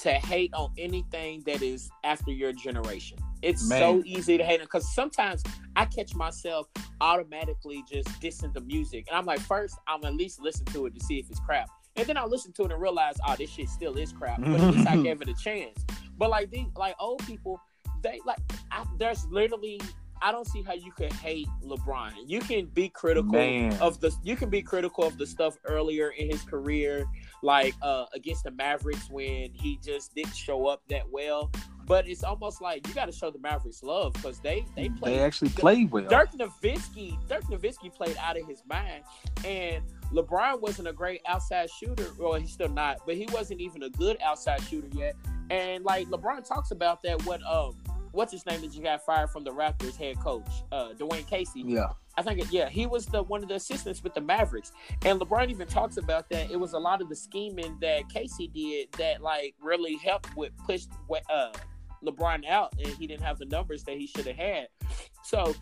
[0.03, 3.19] to hate on anything that is after your generation.
[3.45, 5.43] It's so easy to hate on because sometimes
[5.77, 6.67] I catch myself
[7.01, 10.95] automatically just dissing the music, and I'm like, first I'm at least listen to it
[10.95, 13.51] to see if it's crap, and then I listen to it and realize, oh, this
[13.51, 15.85] shit still is crap, but at least I gave it a chance.
[16.17, 17.61] But like these, like old people,
[18.03, 18.39] they like
[18.71, 19.81] I, there's literally
[20.23, 22.13] I don't see how you could hate LeBron.
[22.27, 23.75] You can be critical Man.
[23.81, 27.05] of the you can be critical of the stuff earlier in his career,
[27.43, 31.51] like uh against the Mavericks when he just didn't show up that well.
[31.87, 35.15] But it's almost like you got to show the Mavericks love because they they played
[35.15, 36.09] They actually played well.
[36.09, 39.05] Dirk Nowitzki, Dirk Nowitzki played out of his mind,
[39.45, 42.07] and LeBron wasn't a great outside shooter.
[42.19, 45.15] Well, he's still not, but he wasn't even a good outside shooter yet.
[45.51, 47.77] And like LeBron talks about that, what um,
[48.15, 51.63] what's his name that you got fired from the Raptors head coach, uh, Dwane Casey.
[51.67, 51.89] Yeah.
[52.17, 54.73] I think it, yeah, he was the one of the assistants with the Mavericks,
[55.05, 56.51] and LeBron even talks about that.
[56.51, 60.53] It was a lot of the scheming that Casey did that like really helped with
[60.65, 60.87] push
[61.29, 61.51] uh,
[62.05, 64.69] LeBron out, and he didn't have the numbers that he should have had.
[65.23, 65.55] So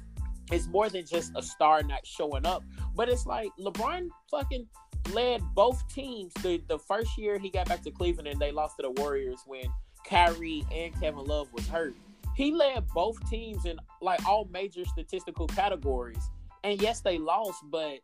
[0.50, 4.66] it's more than just a star not showing up, but it's like LeBron fucking
[5.12, 6.32] led both teams.
[6.42, 9.40] The the first year he got back to Cleveland and they lost to the Warriors
[9.46, 9.64] when
[10.06, 11.94] Kyrie and Kevin Love was hurt.
[12.34, 16.30] He led both teams in like all major statistical categories.
[16.64, 17.98] And yes, they lost, but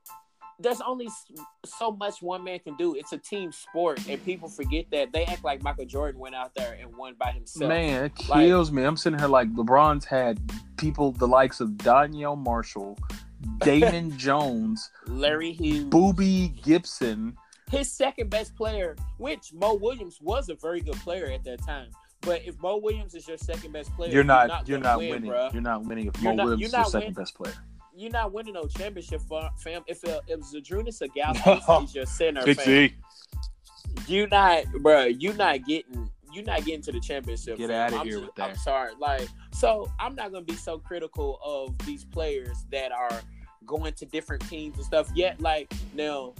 [0.59, 1.09] there's only
[1.65, 2.95] so much one man can do.
[2.95, 5.13] It's a team sport, and people forget that.
[5.13, 7.69] They act like Michael Jordan went out there and won by himself.
[7.69, 8.83] Man, it kills like, me.
[8.85, 10.41] I'm sitting here like LeBron's had
[10.77, 12.99] people the likes of Donyell Marshall,
[13.59, 17.37] Damon Jones, Larry Hughes, Boobie Gibson.
[17.71, 21.91] His second best player, which Mo Williams was a very good player at that time.
[22.23, 24.99] But if Mo Williams is your second best player, you're not you're not, you're not
[24.99, 25.31] win, winning.
[25.31, 25.51] Bro.
[25.53, 27.15] You're not winning if you're Mo not, Williams is your second win.
[27.15, 27.55] best player
[27.99, 29.21] you're not winning no championship,
[29.59, 29.83] fam.
[29.87, 32.91] If it, if Zydrunas Ilgauskas is your center, fam,
[34.07, 35.05] you not, bro.
[35.05, 36.11] You not getting.
[36.31, 37.57] You not getting to the championship.
[37.57, 38.51] Get out of I'm here just, with that.
[38.51, 38.93] I'm sorry.
[39.01, 43.23] Like, so I'm not gonna be so critical of these players that are
[43.65, 45.11] going to different teams and stuff.
[45.15, 46.35] Yet, like now,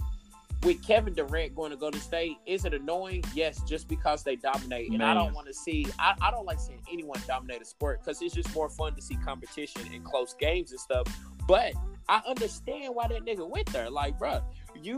[0.63, 3.23] with Kevin Durant going to go to state, is it annoying?
[3.33, 4.89] Yes, just because they dominate.
[4.89, 5.09] And Man.
[5.09, 8.21] I don't want to see, I, I don't like seeing anyone dominate a sport because
[8.21, 11.07] it's just more fun to see competition and close games and stuff.
[11.47, 11.73] But
[12.09, 13.89] I understand why that nigga went there.
[13.89, 14.41] Like, bro,
[14.81, 14.97] you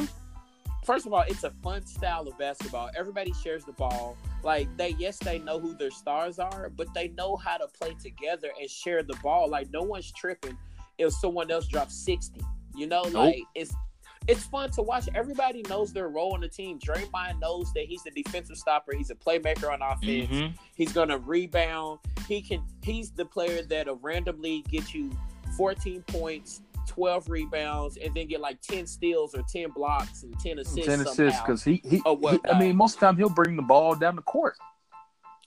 [0.84, 2.90] first of all, it's a fun style of basketball.
[2.98, 4.18] Everybody shares the ball.
[4.44, 7.96] Like they yes, they know who their stars are, but they know how to play
[8.02, 9.50] together and share the ball.
[9.50, 10.58] Like no one's tripping
[10.98, 12.42] if someone else drops 60.
[12.76, 13.14] You know, nope.
[13.14, 13.74] like it's
[14.28, 15.10] it's fun to watch.
[15.16, 16.80] Everybody knows their role on the team.
[16.80, 18.94] Draymond knows that he's the defensive stopper.
[18.96, 20.30] He's a playmaker on offense.
[20.30, 20.56] Mm-hmm.
[20.76, 22.00] He's gonna rebound.
[22.28, 22.64] He can.
[22.84, 25.12] He's the player that'll randomly get you
[25.58, 30.60] 14 points, 12 rebounds, and then get like 10 steals or 10 blocks and 10
[30.60, 30.86] assists.
[30.86, 33.62] 10 assists because he, he, he, I mean, most of the time he'll bring the
[33.62, 34.56] ball down the court.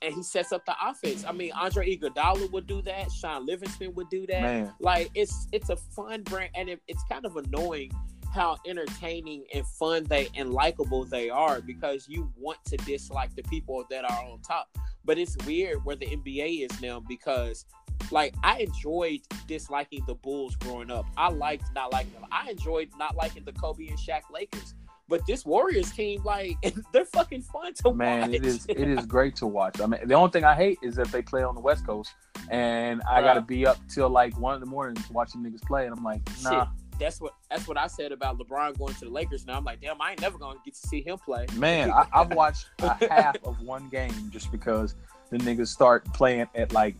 [0.03, 1.25] And he sets up the offense.
[1.27, 3.11] I mean, Andre Iguodala would do that.
[3.11, 4.43] Shaun Livingston would do that.
[4.43, 4.73] Man.
[4.79, 7.91] Like it's it's a fun brand, and it, it's kind of annoying
[8.35, 13.43] how entertaining and fun they and likable they are because you want to dislike the
[13.45, 14.69] people that are on top.
[15.05, 17.65] But it's weird where the NBA is now because
[18.11, 21.07] like I enjoyed disliking the Bulls growing up.
[21.17, 22.27] I liked not liking them.
[22.33, 24.75] I enjoyed not liking the Kobe and Shaq Lakers.
[25.07, 26.57] But this Warriors team, like,
[26.93, 28.31] they're fucking fun to Man, watch.
[28.31, 29.79] Man, it is it is great to watch.
[29.81, 32.15] I mean, the only thing I hate is that they play on the West Coast,
[32.51, 35.85] and I got to be up till like one in the morning watching niggas play,
[35.87, 36.65] and I'm like, nah.
[36.65, 39.47] Shit that's what that's what I said about LeBron going to the Lakers.
[39.47, 41.47] Now I'm like, damn, I ain't never gonna get to see him play.
[41.55, 44.95] Man, I, have watched a half of one game just because
[45.31, 46.95] the niggas start playing at like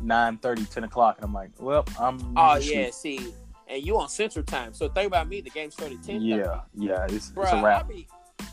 [0.00, 1.16] 9 30, 10 o'clock.
[1.16, 2.36] And I'm like, well, I'm.
[2.36, 2.90] Oh, yeah.
[2.90, 3.32] See,
[3.68, 4.72] and you on Central Time.
[4.72, 5.40] So think about me.
[5.40, 6.60] The game started 10 Yeah.
[6.74, 7.06] Yeah.
[7.08, 7.84] It's, Bruh, it's a wrap.
[7.84, 8.06] I, mean,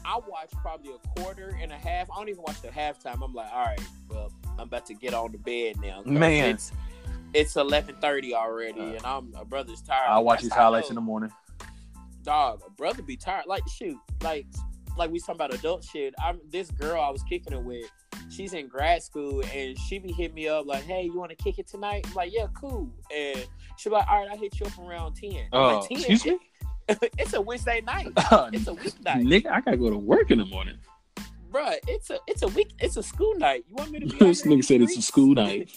[0.05, 2.09] I watched probably a quarter and a half.
[2.11, 3.23] I don't even watch the halftime.
[3.23, 6.01] I'm like, all right, well, I'm about to get on the bed now.
[6.05, 6.55] Man.
[6.55, 6.71] It's,
[7.37, 10.07] it's 11:30 already, uh, and I'm a brother's tired.
[10.09, 11.31] I'll watch these highlights in the morning.
[12.23, 13.45] Dog, a brother be tired.
[13.47, 14.47] Like shoot, like
[14.97, 16.15] like we talking about adult shit.
[16.23, 17.85] I'm this girl I was kicking it with
[18.29, 21.35] she's in grad school and she be hitting me up like, "Hey, you want to
[21.35, 23.45] kick it tonight?" I'm like, "Yeah, cool." And
[23.77, 25.49] she be like, "All right, I hit you up around 10.
[25.53, 25.97] Oh, like, 10?
[25.97, 26.39] excuse me.
[27.17, 28.07] it's a Wednesday night.
[28.17, 29.23] it's a weeknight.
[29.23, 30.77] Nigga, I gotta go to work in the morning.
[31.51, 32.71] Bruh, it's a it's a week.
[32.79, 33.65] It's a school night.
[33.67, 34.17] You want me to be?
[34.19, 35.71] this nigga said it's a school night.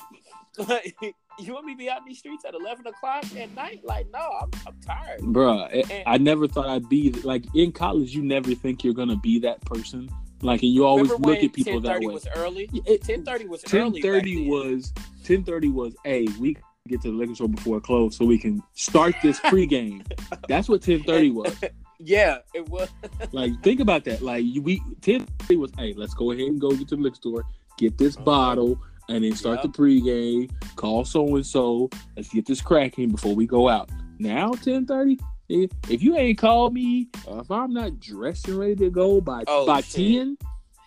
[1.38, 3.81] You want me to be out in these streets at eleven o'clock at night?
[3.85, 5.64] Like, no, I'm, I'm tired, bro.
[5.71, 8.14] Eh, I never thought I'd be like in college.
[8.14, 10.11] You never think you're gonna be that person
[10.43, 12.07] like, and you always look at people that way.
[12.14, 12.66] was early.
[13.03, 14.01] Ten thirty was 10:30 early.
[14.01, 14.93] Ten thirty was
[15.25, 15.95] ten thirty was.
[16.05, 16.57] Hey, we
[16.88, 20.05] get to the liquor store before it closed so we can start this pregame.
[20.49, 21.55] That's what ten thirty was.
[21.99, 22.88] Yeah, it was.
[23.33, 24.23] like, think about that.
[24.23, 25.73] Like, we ten thirty was.
[25.77, 27.45] Hey, let's go ahead and go get to the liquor store,
[27.77, 28.25] get this okay.
[28.25, 29.64] bottle, and then start yep.
[29.64, 30.51] the pregame.
[30.77, 31.90] Call so and so.
[32.16, 33.90] Let's get this cracking before we go out.
[34.18, 35.18] Now ten thirty.
[35.51, 39.44] Eh, if you ain't called me, if I'm not dressed and ready to go by
[39.49, 40.14] oh, by shit.
[40.14, 40.38] ten,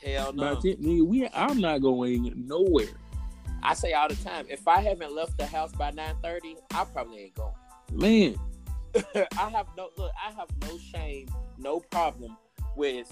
[0.02, 0.56] hell no.
[0.56, 2.88] By 10, nigga, we I'm not going nowhere.
[3.62, 6.86] I say all the time, if I haven't left the house by nine thirty, I
[6.86, 7.54] probably ain't going.
[7.92, 8.36] Man,
[9.38, 10.12] I have no look.
[10.26, 12.38] I have no shame, no problem
[12.78, 13.12] with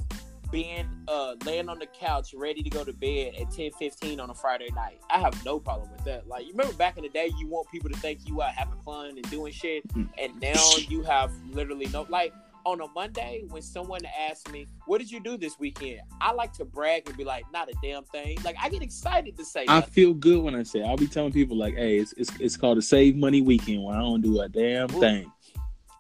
[0.52, 4.30] being uh laying on the couch ready to go to bed at 10 15 on
[4.30, 5.00] a Friday night.
[5.10, 6.28] I have no problem with that.
[6.28, 8.80] Like you remember back in the day you want people to think you are having
[8.86, 10.08] fun and doing shit mm.
[10.22, 12.34] and now you have literally no like
[12.66, 16.54] on a Monday when someone asks me, "What did you do this weekend?" I like
[16.54, 19.66] to brag and be like, "Not a damn thing." Like I get excited to say.
[19.68, 20.84] I feel good when I say.
[20.84, 23.96] I'll be telling people like, "Hey, it's it's, it's called a save money weekend when
[23.96, 25.00] I don't do a damn Ooh.
[25.00, 25.32] thing."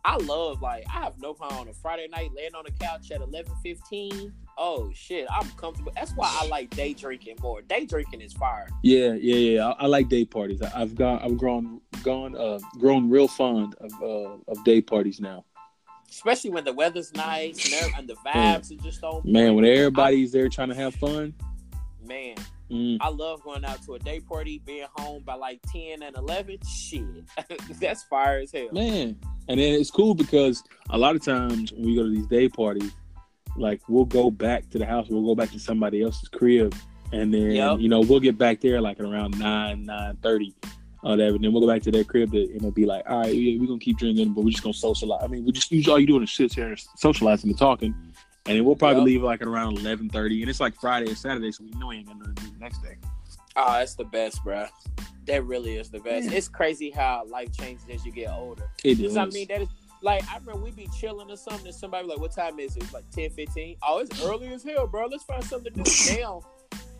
[0.03, 3.11] I love like I have no problem on a Friday night laying on the couch
[3.11, 5.91] at eleven fifteen oh shit, I'm comfortable.
[5.95, 7.61] That's why I like day drinking more.
[7.63, 8.67] Day drinking is fire.
[8.83, 9.67] Yeah, yeah, yeah.
[9.67, 10.61] I, I like day parties.
[10.61, 15.19] I, have gone, I've grown, gone, uh, grown real fond of uh, of day parties
[15.19, 15.43] now.
[16.09, 19.21] Especially when the weather's nice and, and the vibes are just on.
[19.25, 21.33] Man, when everybody's I, there trying to have fun.
[22.05, 22.35] Man,
[22.71, 22.99] Mm.
[23.01, 26.57] I love going out to a day party, being home by like ten and eleven.
[26.65, 27.03] Shit,
[27.81, 28.69] that's fire as hell.
[28.71, 29.17] Man,
[29.49, 32.47] and then it's cool because a lot of times when we go to these day
[32.47, 32.93] parties,
[33.57, 36.73] like we'll go back to the house, we'll go back to somebody else's crib,
[37.11, 37.79] and then Yep.
[37.79, 40.53] you know we'll get back there like at around nine nine thirty.
[41.03, 43.33] That, and then we'll go back to their crib and it'll be like, all right,
[43.33, 45.21] yeah, we're gonna keep drinking, but we're just gonna socialize.
[45.23, 47.95] I mean, we just usually all you doing is sit here and socializing and talking,
[48.45, 49.05] and then we'll probably Yep.
[49.07, 51.87] leave like at around eleven thirty, and it's like Friday and Saturday, so we know
[51.87, 52.97] we ain't gonna do the next day.
[53.55, 54.67] Oh, that's the best, bro.
[55.25, 56.29] That really is the best.
[56.29, 56.37] Yeah.
[56.37, 58.69] It's crazy how life changes as you get older.
[58.83, 59.17] It is.
[59.17, 59.69] I mean, that is
[60.01, 62.83] like I remember we'd be chilling or something, and somebody like, "What time is it?"
[62.83, 63.77] It's like 10, 15.
[63.83, 65.05] Oh, it's early as hell, bro.
[65.07, 66.41] Let's find something to do now.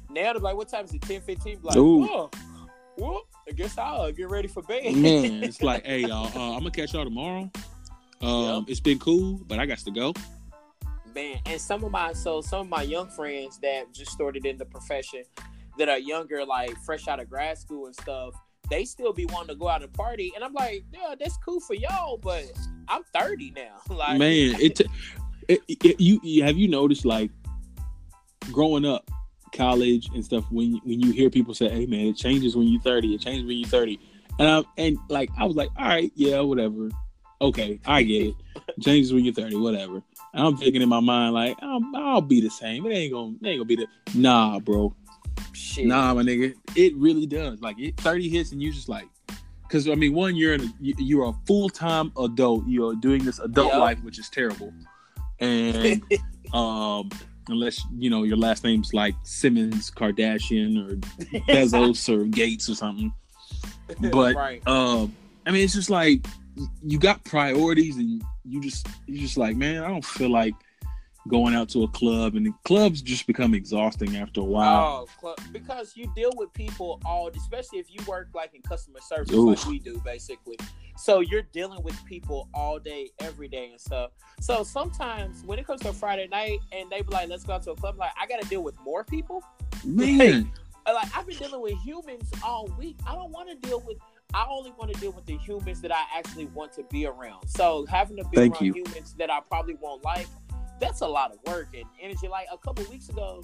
[0.09, 1.59] Now they're like, "What time is it?" 10, 15.
[1.63, 2.03] Like, Ooh.
[2.09, 2.29] oh,
[2.97, 4.95] well, I guess I'll get ready for bed.
[4.95, 7.49] Man, it's like, hey y'all, uh, I'm gonna catch y'all tomorrow.
[8.21, 10.13] Um, It's been cool, but I got to go.
[11.15, 14.57] man and some of my so some of my young friends that just started in
[14.57, 15.23] the profession
[15.77, 18.33] that are younger like fresh out of grad school and stuff
[18.71, 21.59] they still be wanting to go out and party and i'm like yeah that's cool
[21.59, 22.43] for y'all but
[22.87, 24.85] i'm 30 now like Man, it, t-
[25.47, 27.29] it, it you, have you noticed like
[28.51, 29.09] growing up,
[29.51, 32.81] college and stuff when when you hear people say, "Hey man, it changes when you're
[32.81, 33.15] 30.
[33.15, 33.99] It changes when you're 30,"
[34.39, 36.89] and I and like I was like, "All right, yeah, whatever,
[37.41, 38.35] okay, I get it.
[38.55, 40.01] It changes when you're 30, whatever."
[40.33, 42.85] And I'm thinking in my mind like, I'll, "I'll be the same.
[42.85, 44.95] It ain't gonna, it ain't gonna be the nah, bro.
[45.53, 47.61] Shit Nah, my nigga, it really does.
[47.61, 49.07] Like it, 30 hits and you just like,
[49.63, 52.63] because I mean, one, you're in a, you- you're a full time adult.
[52.67, 53.79] You're doing this adult Yep.
[53.79, 54.73] life, which is terrible.
[55.39, 56.03] And
[56.53, 57.09] um,
[57.47, 60.95] unless you know your last name's like Simmons, Kardashian, or
[61.47, 63.11] Bezos, or Gates, or something.
[64.11, 65.13] But right um,
[65.45, 66.25] I mean, it's just like
[66.83, 70.53] you got priorities, and you just you just like, man, I don't feel like
[71.27, 75.07] going out to a club, and the clubs just become exhausting after a while.
[75.23, 79.33] Oh, because you deal with people all, especially if you work like in customer service,
[79.33, 79.57] Oof.
[79.59, 80.57] like we do, basically.
[80.97, 84.11] So you're dealing with people all day, every day, and stuff.
[84.39, 87.53] So sometimes when it comes to a Friday night and they be like, "Let's go
[87.53, 89.43] out to a club," like I got to deal with more people.
[89.85, 90.51] Man,
[90.85, 92.97] Uh, Like I've been dealing with humans all week.
[93.05, 93.97] I don't want to deal with.
[94.33, 97.47] I only want to deal with the humans that I actually want to be around.
[97.47, 98.73] So having to be Thank around you.
[98.73, 100.25] humans that I probably won't like,
[100.81, 102.27] that's a lot of work and energy.
[102.27, 103.41] Like a couple weeks ago,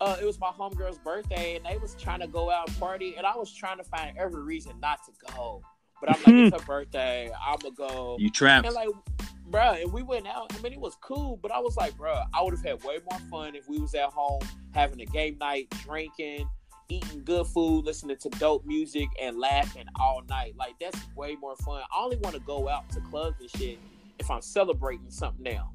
[0.00, 3.14] uh, it was my homegirl's birthday, and they was trying to go out and party,
[3.16, 5.62] and I was trying to find every reason not to go.
[6.00, 7.30] But I'm like, it's her birthday.
[7.38, 8.16] I'ma go.
[8.18, 8.66] you trapped.
[8.66, 8.88] And like,
[9.50, 10.50] bruh, and we went out.
[10.58, 12.98] I mean, it was cool, but I was like, bruh, I would have had way
[13.10, 14.40] more fun if we was at home
[14.72, 16.48] having a game night, drinking,
[16.88, 20.54] eating good food, listening to dope music, and laughing all night.
[20.56, 21.82] Like that's way more fun.
[21.92, 23.78] I only want to go out to clubs and shit
[24.18, 25.72] if I'm celebrating something now.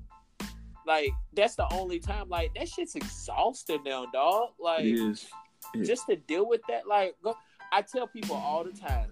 [0.86, 2.30] Like that's the only time.
[2.30, 4.50] Like that shit's exhausting now, dog.
[4.60, 5.28] Like It is.
[5.74, 5.84] Yeah.
[5.84, 6.88] just to deal with that.
[6.88, 7.36] Like, go,
[7.72, 9.12] I tell people all the time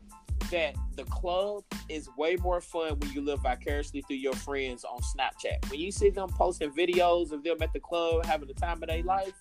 [0.51, 4.99] that the club is way more fun when you live vicariously through your friends on
[5.01, 5.69] Snapchat.
[5.69, 8.89] When you see them posting videos of them at the club having the time of
[8.89, 9.33] their life,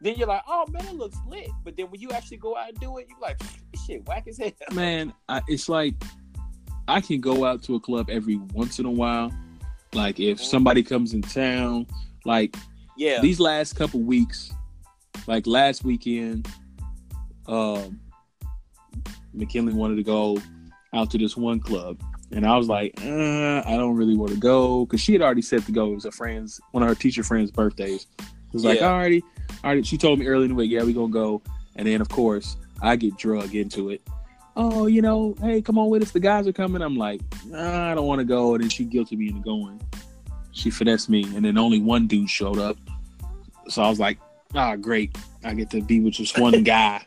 [0.00, 1.50] then you're like, oh man, it looks lit.
[1.64, 3.38] But then when you actually go out and do it, you're like,
[3.72, 4.52] this shit whack as hell.
[4.72, 5.94] man, I, it's like
[6.86, 9.30] I can go out to a club every once in a while.
[9.94, 11.86] Like if somebody comes in town,
[12.24, 12.54] like
[12.96, 13.20] Yeah.
[13.20, 14.52] these last couple weeks,
[15.26, 16.48] like last weekend,
[17.46, 18.00] um,
[19.32, 20.38] McKinley wanted to go
[20.94, 22.00] out to this one club,
[22.32, 25.42] and I was like, uh, I don't really want to go because she had already
[25.42, 25.92] said to go.
[25.92, 28.06] It was a friend's, one of her teacher friends' birthdays.
[28.18, 28.24] It
[28.54, 28.90] was like, Yeah.
[28.90, 29.22] alrighty,
[29.64, 29.84] alrighty.
[29.86, 31.42] She told me early in the week, yeah, we gonna go,
[31.76, 34.02] and then of course I get drug into it.
[34.60, 36.10] Oh, you know, hey, come on with us.
[36.10, 36.82] The guys are coming.
[36.82, 38.54] I'm like, nah, I don't want to go.
[38.54, 39.80] And then she guilted me into going.
[40.50, 42.76] She finessed me, and then only one dude showed up.
[43.68, 44.18] So I was like,
[44.56, 45.16] ah, great.
[45.44, 47.00] I get to be with just one guy.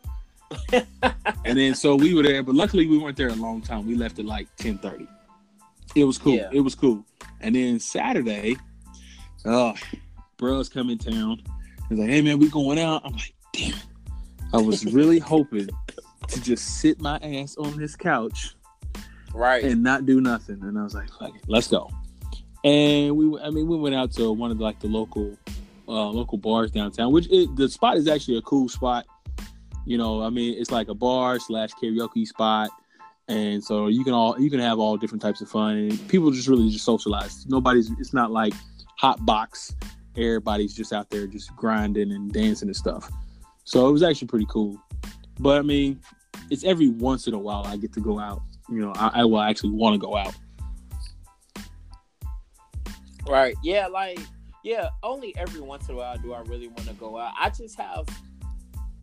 [0.71, 3.85] and then so we were there, but luckily we weren't there a long time.
[3.85, 5.05] We left at like 10:30.
[5.93, 6.35] It was cool.
[6.35, 6.49] Yeah.
[6.53, 7.03] It was cool.
[7.41, 8.55] And then Saturday,
[9.43, 9.73] uh,
[10.37, 11.41] bros come in town.
[11.89, 13.01] He's like, hey man, we going out.
[13.03, 13.75] I'm like, damn.
[14.53, 15.69] I was really hoping
[16.31, 18.55] to just sit my ass on this couch
[19.33, 19.63] right.
[19.63, 20.59] and not do nothing.
[20.61, 21.89] And I was like, fuck it, let's go.
[22.63, 25.37] And we, I mean, we went out to one of like the local,
[25.87, 29.05] uh, local bars downtown, which it, the spot is actually a cool spot.
[29.85, 32.69] You know, I mean, it's like a bar slash karaoke spot,
[33.27, 36.29] and so you can all you can have all different types of fun, and people
[36.29, 37.47] just really just socialize.
[37.47, 38.53] Nobody's, it's not like
[38.99, 39.75] hot box.
[40.15, 43.09] Everybody's just out there just grinding and dancing and stuff.
[43.63, 44.77] So it was actually pretty cool.
[45.39, 45.99] But I mean,
[46.49, 48.41] it's every once in a while I get to go out.
[48.69, 50.35] You know, I, I will actually want to go out.
[53.27, 53.55] Right.
[53.63, 54.19] Yeah, like
[54.63, 57.33] yeah, only every once in a while do I really want to go out.
[57.39, 58.05] I just have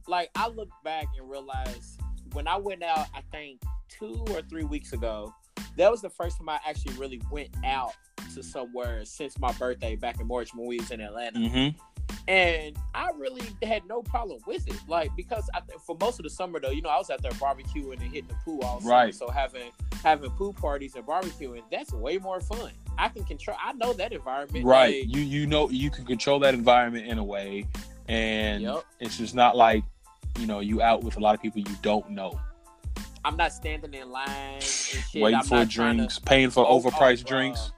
[0.06, 1.98] like I look back and realize
[2.32, 5.32] when I went out, I think two or three weeks ago,
[5.76, 7.92] that was the first time I actually really went out
[8.34, 11.38] to somewhere since my birthday back in March when we was in Atlanta.
[11.38, 11.78] Mm-hmm.
[12.26, 16.30] And I really had no problem with it, like because I, for most of the
[16.30, 18.92] summer though, you know, I was out there barbecuing and hitting the pool all summer.
[18.92, 19.14] Right.
[19.14, 19.70] So having
[20.02, 22.72] having pool parties and barbecuing, that's way more fun.
[22.98, 23.56] I can control.
[23.62, 24.64] I know that environment.
[24.64, 25.06] Right.
[25.06, 27.66] like, You you know you can control that environment in a way,
[28.09, 28.84] and Yep.
[29.00, 29.84] it's just not like
[30.38, 32.38] you know you out with a lot of people you don't know,
[33.24, 35.20] I'm not standing in line and shit.
[35.22, 37.72] waiting I'm for not trying to- drinks, paying for overpriced oh, drinks.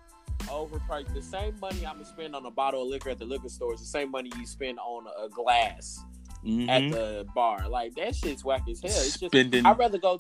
[0.47, 1.13] overpriced.
[1.15, 3.75] The same money I'm gonna spend on a bottle of liquor at the liquor store
[3.75, 6.01] is the same money you spend on a glass
[6.43, 6.93] at Mhm.
[6.93, 7.69] the bar.
[7.69, 8.91] Like that shit's whack as hell.
[8.91, 10.19] It's just Spending I'd rather go.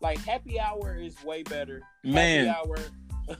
[0.00, 1.82] like happy hour is way better.
[2.04, 2.46] Man.
[2.48, 2.68] happy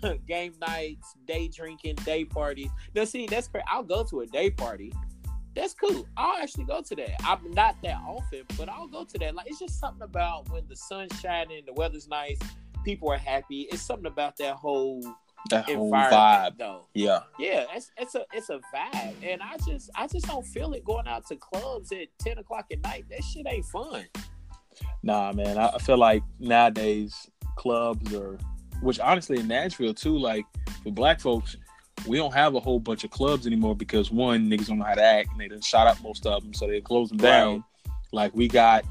[0.01, 2.71] hour, game nights, day drinking, day parties.
[2.95, 3.65] Now see, that's great.
[3.69, 4.93] I'll go to a day party.
[5.55, 6.07] That's cool.
[6.17, 7.21] I'll actually go to that.
[7.25, 9.35] I'm not that often, but I'll go to that.
[9.35, 12.39] Like it's just something about when the sun's shining, the weather's nice,
[12.85, 13.69] people are happy.
[13.71, 15.03] It's something about that whole
[15.51, 16.59] that whole vibe.
[16.59, 16.87] though.
[16.95, 17.21] Yeah.
[17.39, 20.85] Yeah, it's it's a it's a vibe, and I just I just don't feel it
[20.85, 23.05] going out to clubs at ten o'clock at night.
[23.11, 24.07] That shit ain't fun.
[25.03, 25.59] Nah, man.
[25.59, 28.39] I, I feel like nowadays clubs are,
[28.81, 30.47] which honestly in Nashville too, like
[30.83, 31.57] for black folks,
[32.07, 34.95] we don't have a whole bunch of clubs anymore because one niggas don't know how
[34.95, 37.65] to act and they done shot up most of them, so they close them down.
[38.13, 38.85] Like we got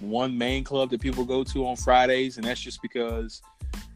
[0.00, 3.42] one main club that people go to on Fridays, and that's just because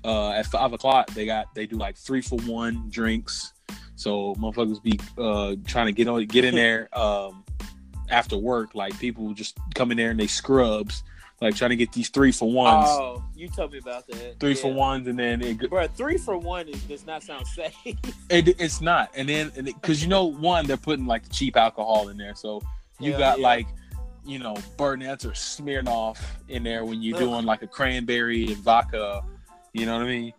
[0.05, 3.53] uh, at five o'clock they got they do like three for one drinks.
[3.97, 7.45] So motherfuckers be uh, trying to get on get in there um,
[8.11, 8.75] after work.
[8.75, 11.03] Like people just come in there and they scrubs,
[11.41, 14.41] like trying to get these three for ones, Oh, you told me about that.
[14.41, 14.63] three Yeah.
[14.63, 17.75] for ones, and then it, Bro, three for one is, does not sound safe.
[18.31, 19.11] it it's not.
[19.15, 22.61] And then because you know one they're putting like cheap alcohol in there, so
[22.99, 23.45] you Yeah, got yeah.
[23.47, 23.67] like
[24.27, 26.19] you know Burnetts or Smirnoff
[26.49, 27.23] in there when you're Ugh.
[27.23, 29.23] doing like a cranberry and vodka.
[29.73, 30.33] You know what I mean?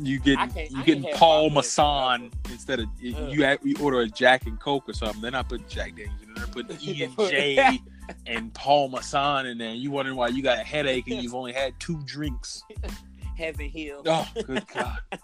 [0.00, 0.38] You get
[0.70, 3.32] you I getting Paul Masson instead of you, Ugh.
[3.34, 5.20] you, you order a Jack and Coke or something.
[5.20, 6.44] They're not putting Jack Daniels in there.
[6.46, 7.80] They're putting E and J
[8.26, 9.74] and Paul Masson in there.
[9.74, 12.62] You wondering why you got a headache and you've only had two drinks.
[13.36, 14.02] Heaven Hill.
[14.06, 14.98] Oh, good God.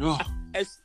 [0.00, 0.18] Oh,
[0.54, 0.80] It's,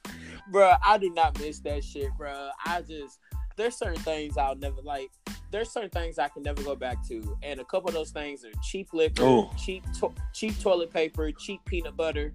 [0.52, 2.50] bro, I do not miss that shit, bro.
[2.66, 3.18] I just
[3.58, 5.10] there's certain things I'll never like.
[5.52, 8.46] There's certain things I can never go back to, and a couple of those things
[8.46, 9.52] are cheap liquor, Oh.
[9.58, 12.34] cheap to- cheap toilet paper, cheap peanut butter.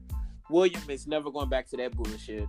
[0.50, 2.46] William is never going back to that bullshit.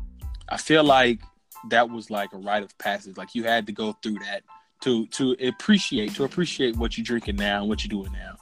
[0.49, 1.21] I feel like
[1.69, 3.15] that was like a rite of passage.
[3.15, 4.41] Like you had to go through that
[4.81, 8.35] to to appreciate to appreciate what you're drinking now and what you're doing now.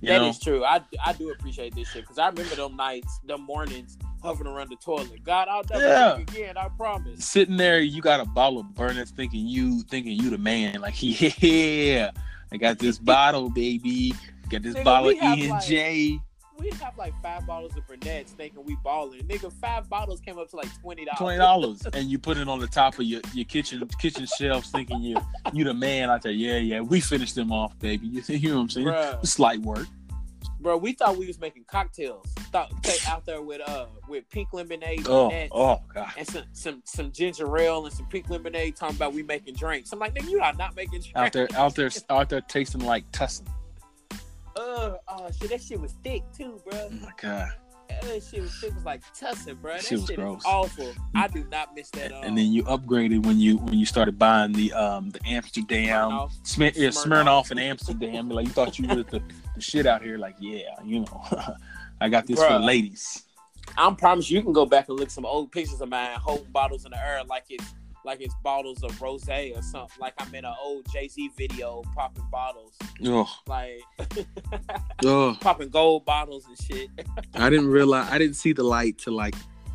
[0.00, 0.52] You That is know?
[0.52, 0.64] true.
[0.64, 4.70] I, I do appreciate this shit because I remember them nights, them mornings, hovering around
[4.70, 5.22] the toilet.
[5.22, 6.14] God, I'll never Yeah.
[6.14, 6.56] drink again.
[6.56, 7.24] I promise.
[7.24, 10.80] Sitting there, you got a bottle of Burnett, thinking you thinking you the man.
[10.80, 12.10] Like yeah,
[12.52, 14.12] I got this bottle, baby.
[14.50, 16.20] Got this Nigga, bottle of E and like- J.
[16.62, 19.22] We have like five bottles of Burnett's thinking we balling.
[19.22, 21.18] Nigga, five bottles came up to like twenty dollars.
[21.18, 24.70] Twenty dollars, and you put it on the top of your, your kitchen kitchen shelves,
[24.70, 25.16] thinking you
[25.52, 26.08] you the man.
[26.08, 28.06] I tell you, yeah, yeah, we finished them off, baby.
[28.06, 28.86] You, you know what I'm saying?
[28.86, 29.26] Bruh.
[29.26, 29.86] Slight work.
[30.60, 32.24] Bro, we thought we was making cocktails.
[32.52, 32.70] Thought
[33.08, 36.12] out there with uh with pink lemonade, Oh, oh god.
[36.16, 38.76] and some some some ginger ale and some pink lemonade.
[38.76, 39.92] Talking about we making drinks.
[39.92, 41.16] I'm like, nigga, you are not making drinks.
[41.16, 43.48] out there, out there, out there, tasting like Tussin.
[44.62, 46.78] Uh, oh shit, that shit was thick too, bro.
[46.78, 47.52] Oh my god!
[48.02, 49.72] That shit was, shit was like tussin, bro.
[49.72, 50.42] That Shit shit, was is gross.
[50.44, 50.92] awful.
[51.14, 52.06] I do not miss that.
[52.06, 52.22] at all.
[52.22, 56.32] And then you upgraded when you when you started buying the um the Amsterdam, Smirnoff.
[56.44, 57.06] Smirnoff.
[57.06, 58.28] Smirnoff and Amsterdam.
[58.28, 59.22] Like you thought you was the,
[59.54, 60.18] the shit out here.
[60.18, 61.24] Like yeah, you know,
[62.00, 62.60] I got this for Bruh.
[62.60, 63.24] the ladies.
[63.76, 66.50] I promise you, you can go back and look some old pictures of mine holding
[66.50, 67.74] bottles in the air like it's
[68.04, 69.96] like it's bottles of rosé or something.
[70.00, 72.74] Like I'm in an old Jay Z video popping bottles,
[73.04, 73.80] Oh, like
[75.04, 75.36] oh!
[75.40, 76.90] popping gold bottles and shit.
[77.34, 78.10] I didn't realize.
[78.10, 79.34] I didn't see the light to like.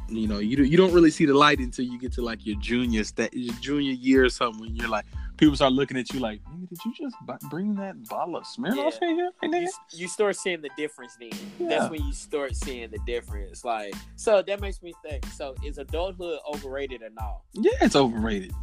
[0.09, 2.57] You know, you you don't really see the light until you get to like your
[2.59, 4.61] junior that your junior year or something.
[4.61, 5.05] When you're like,
[5.37, 8.43] people start looking at you like, nigga, did you just bu- bring that bottle of
[8.45, 9.09] Smirnoff Yeah.
[9.09, 9.61] in here, nigga?
[9.63, 11.31] you, you start seeing the difference then.
[11.59, 11.67] Yeah.
[11.69, 13.65] That's when you start seeing the difference.
[13.65, 15.25] Like, so that makes me think.
[15.27, 17.41] So, is adulthood overrated or not?
[17.53, 18.53] Yeah, it's overrated.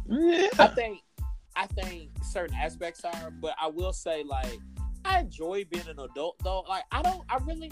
[0.59, 0.99] I think,
[1.55, 4.57] I think certain aspects are, but I will say like,
[5.05, 6.65] I enjoy being an adult though.
[6.67, 7.71] Like, I don't, I really,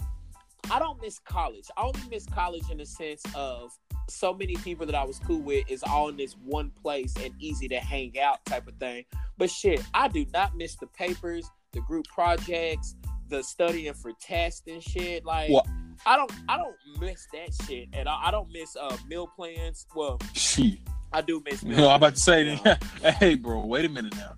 [0.70, 1.68] I don't miss college.
[1.76, 3.70] I only miss college in the sense of
[4.08, 7.32] so many people that I was cool with is all in this one place and
[7.38, 9.04] easy to hang out type of thing.
[9.38, 12.96] But shit, I do not miss the papers, the group projects,
[13.28, 15.24] the studying for tests and shit.
[15.24, 15.66] Like Well-
[16.06, 19.86] I don't I don't miss that shit and I, I don't miss uh meal plans.
[19.94, 20.80] Well, Shit.
[21.12, 22.76] I do miss meal know, I'm about to say, you know.
[23.12, 24.34] hey, bro, wait a minute now.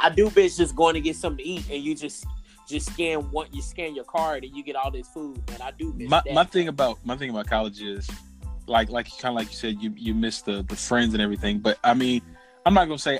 [0.00, 2.24] I do miss just going to get something to eat and you just
[2.68, 5.60] just scan what you scan your card and you get all this food, man.
[5.62, 6.34] I do miss my, that.
[6.34, 8.08] my thing about my thing about college is
[8.68, 11.58] like like kind of like you said you you miss the the friends and everything
[11.58, 12.20] but i mean
[12.66, 13.18] i'm not gonna say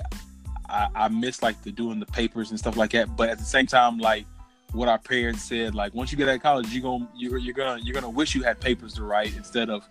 [0.69, 3.43] i i miss like the doing the papers and stuff like that but at the
[3.43, 4.25] same time like
[4.71, 7.53] what our parents said like once you get out of college you're gonna you're, you're
[7.53, 9.87] gonna you're gonna wish you had papers to write instead of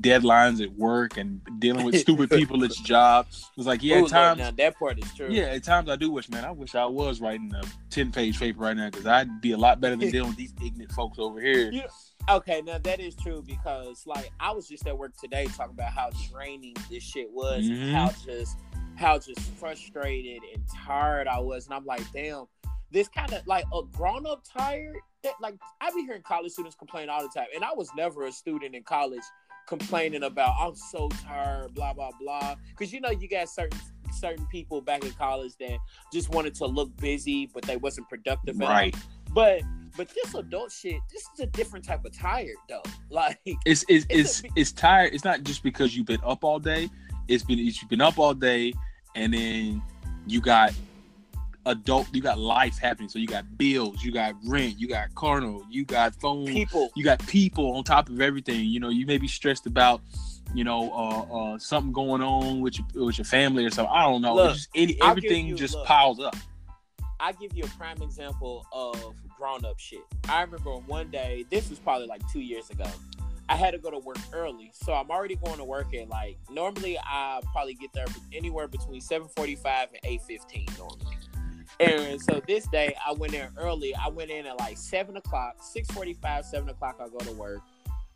[0.00, 4.00] deadlines at work and dealing with stupid people at your job it was like yeah
[4.00, 5.28] Ooh, at times now that part is true.
[5.30, 6.44] yeah, at times I do wish, man.
[6.44, 9.56] I wish I was writing a ten page paper right now because I'd be a
[9.58, 11.70] lot better than dealing with these ignorant folks over here.
[11.72, 11.86] Yeah.
[12.30, 15.92] Okay, now that is true because like I was just at work today talking about
[15.92, 17.92] how draining this shit was, Mhm.
[17.92, 18.56] how just
[18.96, 22.44] how just frustrated and tired I was, and I'm like, damn,
[22.90, 24.96] this kind of like a grown up tired.
[25.22, 28.24] That like I be hearing college students complain all the time, and I was never
[28.26, 29.22] a student in college
[29.66, 32.56] complaining about I'm so tired, blah blah blah.
[32.70, 33.78] Because you know you got certain
[34.12, 35.78] certain people back in college that
[36.12, 38.58] just wanted to look busy, but they wasn't productive.
[38.58, 38.94] Right.
[39.32, 39.62] But
[39.96, 42.82] but this adult shit, this is a different type of tired though.
[43.10, 45.14] Like It's it's It's it's it's tired.
[45.14, 46.90] It's not just because you've been up all day.
[47.28, 48.72] It's been you've been up all day,
[49.14, 49.82] and then
[50.26, 50.72] you got
[51.66, 52.08] adult.
[52.12, 53.08] You got life happening.
[53.08, 54.02] So you got bills.
[54.02, 54.78] You got rent.
[54.78, 55.64] You got car note.
[55.70, 56.46] You got phone.
[56.46, 58.64] people, You got people on top of everything.
[58.66, 60.00] You know, you may be stressed about.
[60.54, 63.92] You know, uh, uh, something going on with your with your family or something.
[63.92, 64.36] I don't know.
[64.36, 65.86] Look, just, any, everything you- just look.
[65.86, 66.36] piles up.
[67.18, 70.00] I give you a prime example of grown up shit.
[70.28, 72.84] I remember one day, this was probably like two years ago.
[73.48, 76.38] I had to go to work early, so I'm already going to work at like
[76.50, 81.16] normally I probably get there anywhere between 7:45 and 8:15 normally.
[81.80, 83.94] And so this day I went in early.
[83.94, 87.00] I went in at like seven o'clock, 6:45, seven o'clock.
[87.00, 87.60] I go to work.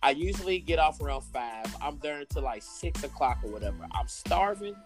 [0.03, 1.67] I usually get off around five.
[1.83, 3.87] I'm there until like six o'clock or whatever.
[3.93, 4.77] I'm starving.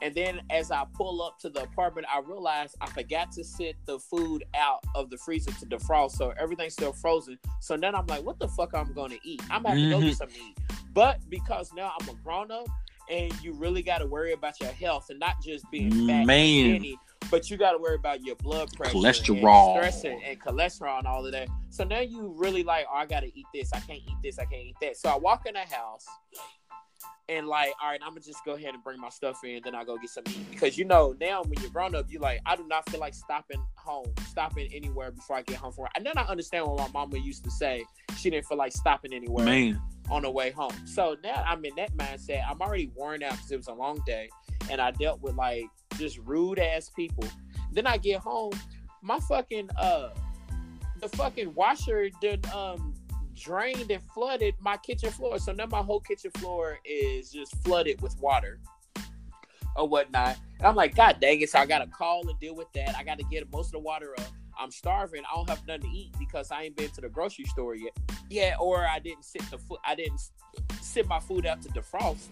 [0.00, 3.76] And then as I pull up to the apartment, I realize I forgot to sit
[3.86, 7.38] the food out of the freezer to defrost, so everything's still frozen.
[7.60, 9.42] So then I'm like, what the fuck I'm gonna eat?
[9.50, 10.14] I'm gonna have to go get mm-hmm.
[10.14, 10.58] something to eat.
[10.92, 12.68] But because now I'm a grown up
[13.10, 16.70] and you really gotta worry about your health and not just being fat Man.
[16.70, 16.98] and skinny,
[17.30, 19.74] but you gotta worry about your blood pressure, Cholesterol.
[19.74, 21.48] and stress and, and cholesterol and all of that.
[21.70, 24.44] So now you really like, oh, I gotta eat this, I can't eat this, I
[24.44, 24.96] can't eat that.
[24.96, 26.06] So I walk in the house
[27.28, 29.74] and like, all right, I'm gonna just go ahead and bring my stuff in, then
[29.74, 30.50] I go get some eat.
[30.50, 33.14] Because you know, now when you're grown up, you like, I do not feel like
[33.14, 35.92] stopping home, stopping anywhere before I get home from work.
[35.96, 37.84] And then I understand what my mama used to say.
[38.16, 40.72] She didn't feel like stopping anywhere Man, on the way home.
[40.86, 42.42] So now I'm in that mindset.
[42.48, 44.30] I'm already worn out because it was a long day,
[44.70, 45.66] and I dealt with like
[45.96, 47.24] just rude ass people.
[47.72, 48.52] Then I get home,
[49.02, 50.10] my fucking uh,
[51.00, 52.94] the fucking washer did um
[53.34, 55.38] drained and flooded my kitchen floor.
[55.38, 58.58] So now my whole kitchen floor is just flooded with water
[59.76, 60.36] or whatnot.
[60.58, 61.50] And I'm like, God dang it!
[61.50, 62.96] So I gotta call and deal with that.
[62.96, 64.26] I gotta get most of the water up.
[64.58, 65.22] I'm starving.
[65.30, 67.96] I don't have nothing to eat because I ain't been to the grocery store yet.
[68.28, 69.78] Yeah, or I didn't sit the food.
[69.86, 70.20] I didn't
[70.80, 72.26] sit my food out to defrost.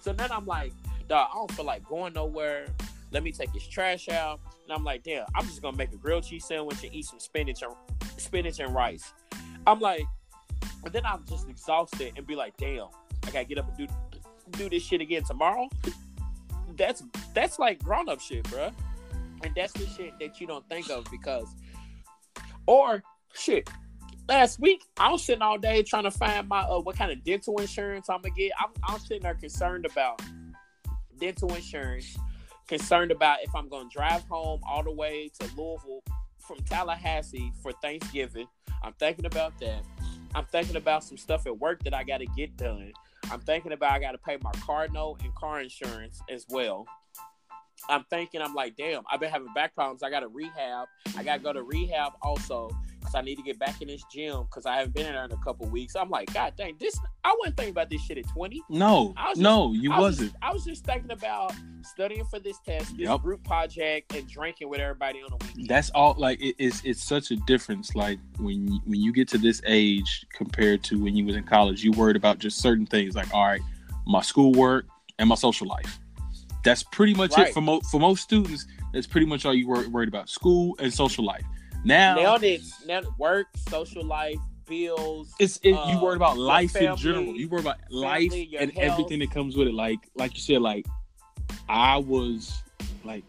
[0.00, 0.72] So then I'm like,
[1.08, 2.66] dog, I don't feel like going nowhere.
[3.12, 4.40] Let me take this trash out.
[4.64, 7.20] And I'm like, damn, I'm just gonna make a grilled cheese sandwich and eat some
[7.20, 7.72] spinach and
[8.18, 9.12] spinach and rice.
[9.66, 10.04] I'm like,
[10.84, 12.88] and then I'm just exhausted and be like, damn,
[13.24, 13.86] I gotta get up and do
[14.52, 15.68] do this shit again tomorrow.
[16.76, 17.02] That's
[17.34, 18.72] that's like grown up shit, bruh.
[19.42, 21.48] And that's the shit that you don't think of because,
[22.66, 23.02] or
[23.34, 23.68] shit.
[24.28, 27.22] Last week, I was sitting all day trying to find my uh, what kind of
[27.22, 28.52] dental insurance I'm gonna get.
[28.58, 30.20] I'm, I'm sitting there concerned about
[31.18, 32.16] dental insurance,
[32.66, 36.02] concerned about if I'm gonna drive home all the way to Louisville
[36.46, 38.46] from Tallahassee for Thanksgiving.
[38.82, 39.82] I'm thinking about that.
[40.34, 42.92] I'm thinking about some stuff at work that I got to get done.
[43.30, 46.86] I'm thinking about I got to pay my car note and car insurance as well.
[47.88, 50.02] I'm thinking, I'm like, damn, I've been having back problems.
[50.02, 50.88] I got to rehab.
[51.16, 52.70] I got to go to rehab also
[53.16, 55.32] I need to get back in this gym because I haven't been in there in
[55.32, 55.96] a couple weeks.
[55.96, 58.62] I'm like, God dang, this, I wasn't thinking about this shit at 20.
[58.68, 60.30] no, just- no, you I was wasn't.
[60.32, 61.52] just- I was just thinking about
[61.82, 63.20] studying for this test, this Yep.
[63.22, 65.68] group project, and drinking with everybody on the weekend.
[65.68, 66.14] That's all.
[66.18, 67.94] Like it, it's it's such a difference.
[67.94, 71.44] Like when you, when you get to this age compared to when you was in
[71.44, 73.14] college, you worried about just certain things.
[73.16, 73.60] Like all right,
[74.06, 74.86] my schoolwork
[75.18, 75.98] and my social life.
[76.64, 77.48] That's pretty much Right.
[77.48, 78.66] it for most for most students.
[78.92, 81.44] That's pretty much all you were worried about: school and social life.
[81.86, 85.32] Now, Now it's now work, social life, bills.
[85.38, 87.36] it's it, you uh, worried about life in general.
[87.36, 88.92] You worry about life family, and health.
[88.92, 89.74] everything that comes with it.
[89.74, 90.84] Like like you said, like
[91.68, 92.60] I was
[93.04, 93.22] like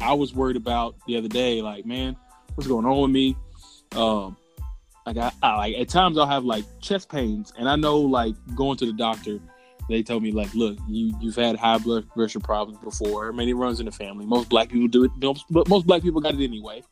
[0.00, 1.60] I was worried about the other day.
[1.60, 2.16] Like man,
[2.54, 3.36] what's going on with me?
[3.94, 4.38] Um,
[5.04, 8.34] like I, I like at times I'll have like chest pains, and I know like
[8.54, 9.38] going to the doctor
[9.90, 13.28] they told me like, look, you you've had high blood pressure problems before.
[13.28, 14.24] I mean, it runs in the family.
[14.24, 15.10] Most black people do it,
[15.50, 16.82] but most black people got it anyway.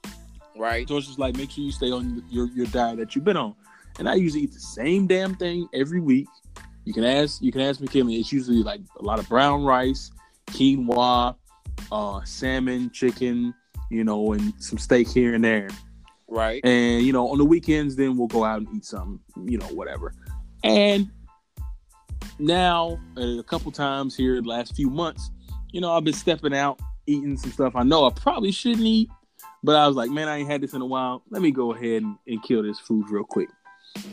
[0.57, 0.89] Right.
[0.89, 3.37] So it's just like make sure you stay on your your diet that you've been
[3.37, 3.55] on.
[3.99, 6.29] And I usually eat the same damn thing every week.
[6.85, 8.17] You can ask you can ask McKinley.
[8.17, 10.11] It's usually like a lot of brown rice,
[10.49, 11.37] quinoa,
[11.91, 13.55] uh, salmon, chicken,
[13.91, 15.69] you know, and some steak here and there.
[16.29, 16.65] Right.
[16.65, 19.67] And you know, on the weekends, then we'll go out and eat something, you know,
[19.67, 20.15] whatever.
[20.63, 21.11] And
[22.39, 25.31] now, a couple times here, the last few months,
[25.73, 29.11] you know, I've been stepping out, eating some stuff I know I probably shouldn't eat,
[29.65, 31.23] but I was like, man, I ain't had this in a while.
[31.31, 33.49] Let me go ahead and, and kill this food real quick.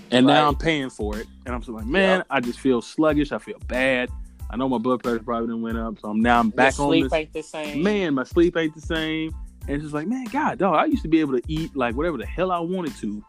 [0.09, 0.33] And Right.
[0.33, 2.27] now I'm paying for it, and I'm like, man, Yep.
[2.29, 3.31] I just feel sluggish.
[3.31, 4.09] I feel bad.
[4.49, 6.79] I know my blood pressure probably didn't went up, so I'm now I'm Your back
[6.79, 7.13] on sleep this.
[7.13, 7.83] ain't the same.
[7.83, 9.31] Man, my sleep ain't the same.
[9.67, 11.95] And it's just like, man, God, dog, I used to be able to eat like
[11.95, 13.23] whatever the hell I wanted to.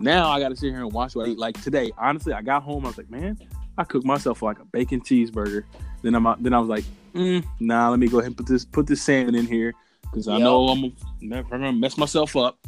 [0.00, 1.38] Now I got to sit here and watch what I eat.
[1.38, 2.84] Like today, honestly, I got home.
[2.84, 3.38] I was like, man,
[3.76, 5.64] I cooked myself like a bacon cheeseburger.
[6.02, 6.84] Then I'm then I was like,
[7.14, 9.74] mm, nah, let me go ahead and put this put this salmon in here
[10.10, 12.58] because I know I'm never gonna mess myself up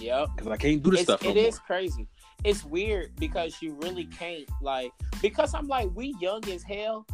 [0.00, 0.28] Yep.
[0.36, 1.22] because I can't do this It's, stuff.
[1.22, 2.06] no it is crazy.
[2.44, 7.06] It's weird because you really can't like because I'm like we young as hell,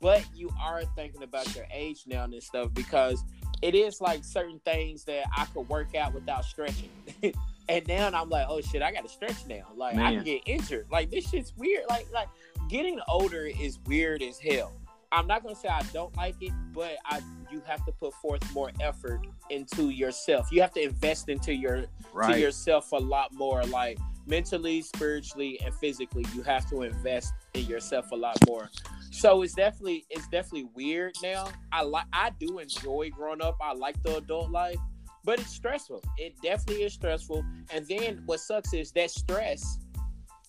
[0.00, 3.22] but you are thinking about your age now and stuff because
[3.62, 6.88] it is like certain things that I could work out without stretching.
[7.68, 9.68] and now I'm like, oh shit, I gotta stretch now.
[9.76, 10.86] Like I can get injured.
[10.90, 11.84] Like this shit's weird.
[11.88, 12.28] Like like
[12.68, 14.72] getting older is weird as hell.
[15.12, 18.42] I'm not gonna say I don't like it, but I you have to put forth
[18.54, 20.50] more effort into yourself.
[20.50, 21.84] You have to invest into your
[22.24, 26.24] to yourself a lot more like mentally spiritually and physically.
[26.34, 28.70] You have to invest in yourself a lot more.
[29.10, 31.48] So it's definitely it's definitely weird now.
[31.70, 33.58] I like i do enjoy growing up.
[33.60, 34.78] I like the adult life
[35.24, 36.02] but it's stressful.
[36.18, 37.44] It definitely is stressful.
[37.72, 39.78] And then what sucks is that stress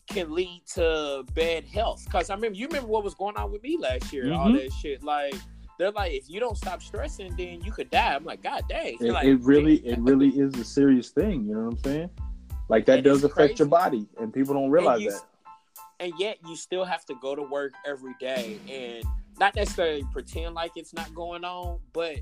[0.07, 3.63] can lead to bad health because i remember you remember what was going on with
[3.63, 4.61] me last year all Mhm.
[4.61, 5.33] that shit like
[5.79, 8.97] they're like if you don't stop stressing then you could die i'm like god dang
[8.99, 11.45] It, like, it really, it really is a serious thing.
[11.45, 12.09] You know what I'm saying?
[12.69, 15.21] Like that And does affect your body, and people don't realize you- that.
[15.99, 19.03] and yet you still have to go to work every day and
[19.39, 22.19] not necessarily pretend like it's not going on, but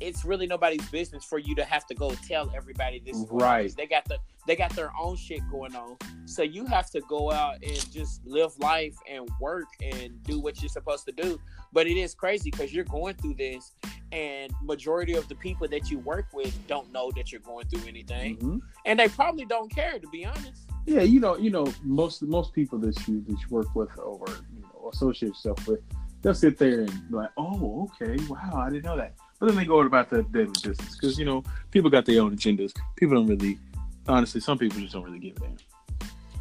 [0.00, 3.16] it's really nobody's business for you to have to go tell everybody this.
[3.16, 3.76] is going on, Right.
[3.76, 7.32] They got the they got their own shit going on, so you have to go
[7.32, 11.40] out and just live life and work and do what you're supposed to do.
[11.72, 13.72] But it is crazy because you're going through this,
[14.12, 17.88] and majority of the people that you work with don't know that you're going through
[17.88, 18.60] anything, Mhm.
[18.84, 20.66] and they probably don't care to be honest.
[20.86, 24.26] Yeah, you know, you know, most most people that you that you work with or
[24.54, 25.80] you know associate yourself with,
[26.20, 29.56] they'll sit there and be like, "Oh, okay, wow, I didn't know that." But then
[29.56, 31.42] they go about their daily business because you know
[31.74, 32.72] People got their own agendas.
[32.94, 33.58] People don't really,
[34.06, 35.56] honestly, some people just don't really give a damn.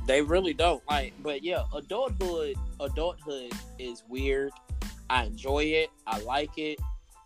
[0.06, 4.52] They really don't like, but yeah, adulthood, adulthood is weird.
[5.10, 5.90] I enjoy it.
[6.06, 6.78] I like it.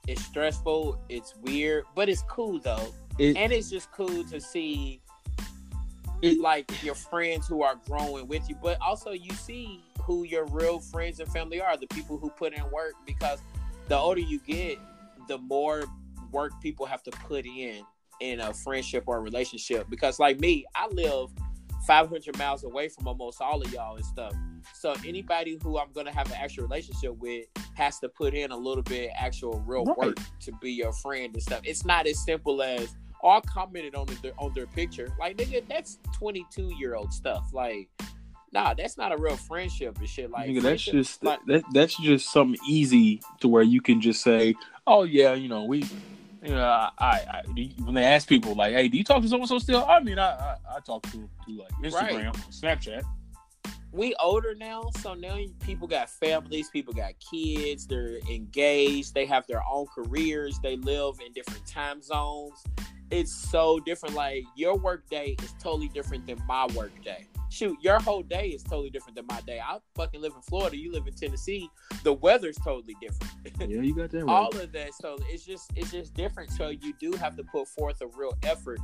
[0.07, 0.97] It's stressful.
[1.09, 5.01] It's weird, but it's cool though, It- and it's just cool to see,
[6.21, 10.45] It- like your friends who are growing with you, but also you see who your
[10.45, 12.93] real friends and family are, the people who put in work.
[13.05, 13.41] Because
[13.89, 14.79] the older you get,
[15.27, 15.83] the more
[16.31, 17.83] work people have to put in
[18.19, 19.87] in a friendship or a relationship.
[19.89, 21.29] Because like me, I live
[21.85, 24.33] 500 miles away from almost all of y'all and stuff.
[24.73, 28.57] So anybody who I'm gonna have an actual relationship with has to put in a
[28.57, 29.97] little bit actual real Right.
[29.97, 31.61] work to be your friend and stuff.
[31.63, 35.07] It's not as simple as oh, all commented on their on their picture.
[35.19, 37.49] Like nigga, that's 22 year old stuff.
[37.53, 37.89] Like,
[38.51, 40.31] nah, that's not a real friendship and shit.
[40.31, 44.21] Like Nigga, that's just like, that, that's just something easy to where you can just
[44.21, 45.83] say, "Oh yeah, you know we."
[46.43, 47.43] You know, I, I, I
[47.83, 49.99] when they ask people like, "Hey, do you talk to so and so still?" I
[49.99, 53.03] mean, I, I, I talk to to like Instagram, Snapchat.
[53.91, 59.47] we older now, so now people got families, people got kids, they're engaged, they have
[59.47, 62.63] their own careers, they live in different time zones.
[63.09, 64.15] It's so different.
[64.15, 67.25] Like your work day is totally different than my work day.
[67.57, 69.59] Shoot, your whole day is totally different than my day.
[69.59, 71.67] I fucking live in Florida, you live in Tennessee.
[72.03, 73.33] The weather's totally different.
[73.59, 74.31] Yeah, you got that right.
[74.31, 77.67] all of that so it's just it's just different so you do have to put
[77.67, 78.79] forth a real effort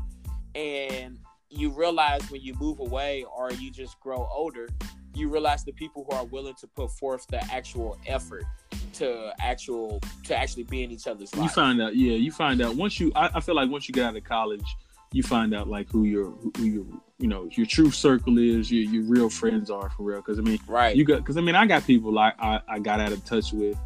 [0.56, 1.20] and
[1.50, 4.68] you realize when you move away or you just grow older
[5.14, 8.46] you realize the people who are willing to put forth the actual effort
[8.94, 12.62] to actual to actually be in each other's you lives find out, yeah, you find
[12.62, 13.12] out once you.
[13.16, 14.66] I, I feel like once you get out of college,
[15.14, 16.86] you find out like who your who your
[17.20, 20.18] you know your true circle is, your your real friends are for real.
[20.18, 22.80] Because I mean, right you got because I mean I got people like I, I
[22.80, 23.78] got out of touch with,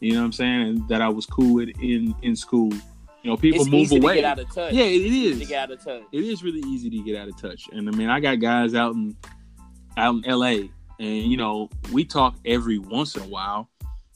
[0.00, 2.72] you know what I'm saying, and that I was cool with in in school.
[3.22, 4.14] You know, people it's move easy away.
[4.14, 5.40] to get out of touch yeah, it is.
[5.40, 7.88] to get out of touch It is really easy to get out of touch, and
[7.88, 9.16] I mean I got guys out in
[9.96, 10.70] out in L.A.
[11.00, 13.68] and you know we talk every once in a while,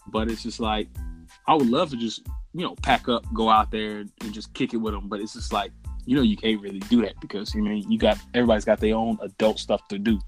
[0.07, 0.87] but it's just like
[1.49, 4.75] I would love to just you know pack up, go out there and just kick
[4.75, 5.09] it with them.
[5.09, 5.73] But it's just like
[6.07, 8.95] you know you can't really do that because you mean you got everybody's got their
[8.95, 10.19] own adult stuff to do.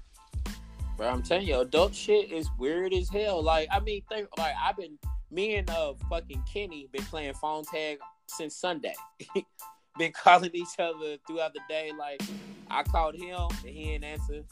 [0.97, 3.41] But I'm telling you, adult shit is weird as hell.
[3.41, 4.97] Like, I mean, think like I've been
[5.31, 7.97] me and uh fucking Kenny been playing phone tag
[8.27, 8.93] since Sunday.
[9.97, 11.91] been calling each other throughout the day.
[11.97, 12.21] Like,
[12.69, 14.43] I called him and he didn't answer.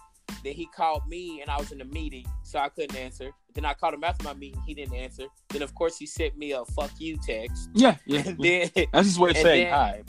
[0.43, 3.31] Then he called me and I was in a meeting, so I couldn't answer.
[3.53, 5.25] Then I called him after my meeting, he didn't answer.
[5.49, 7.69] Then of course he sent me a "fuck you" text.
[7.73, 8.21] Yeah, yeah.
[8.39, 10.03] Then That's his way of saying then- hi.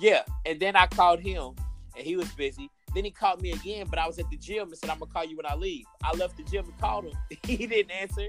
[0.00, 1.54] Yeah, and then I called him
[1.96, 2.70] and he was busy.
[2.94, 5.12] Then he called me again, but I was at the gym and said, I'm gonna
[5.12, 5.84] call you when I leave.
[6.02, 7.12] I left the gym and called him.
[7.44, 8.28] he didn't answer.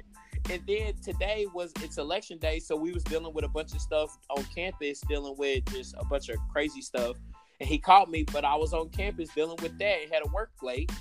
[0.50, 3.82] And then today was it's election day, so we was dealing with a bunch of
[3.82, 7.16] stuff on campus, dealing with just a bunch of crazy stuff.
[7.60, 10.30] And he called me, but I was on campus dealing with that and had a
[10.32, 10.92] work late.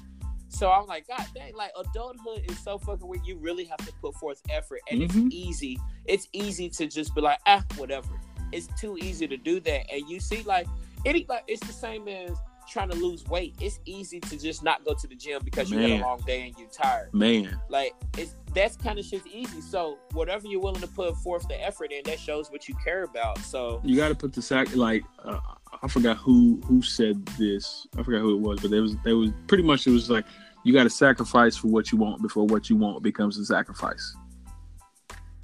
[0.49, 3.25] So I'm like, God dang, like adulthood is so fucking weird.
[3.25, 5.05] You really have to put forth effort, and Mhm.
[5.27, 5.79] it's easy.
[6.07, 8.09] It's easy to just be like, ah, whatever.
[8.53, 10.67] It's too easy to do that, and you see, like,
[11.05, 12.37] it like it's the same as
[12.71, 13.55] trying to lose weight.
[13.61, 16.47] It's easy to just not go to the gym because you had a long day
[16.47, 17.13] and you're tired.
[17.13, 19.61] Man, Like it's that's kind of shit's easy.
[19.61, 23.03] So whatever you're willing to put forth the effort in, that shows what you care
[23.03, 23.39] about.
[23.39, 25.41] So you got to put the sac like uh,
[25.83, 27.87] I forgot who who said this.
[27.99, 30.25] I forgot who it was, but there was there was pretty much it was like
[30.65, 34.17] you got to sacrifice for what you want before what you want becomes a sacrifice.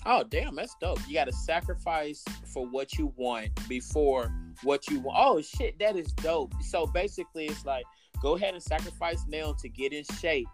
[0.09, 1.01] Oh damn, that's dope.
[1.09, 4.33] You gotta sacrifice for what you want before
[4.63, 5.19] what you want.
[5.21, 6.55] Oh shit, that is dope.
[6.63, 7.85] So basically it's like
[8.23, 10.47] go ahead and sacrifice now to get in shape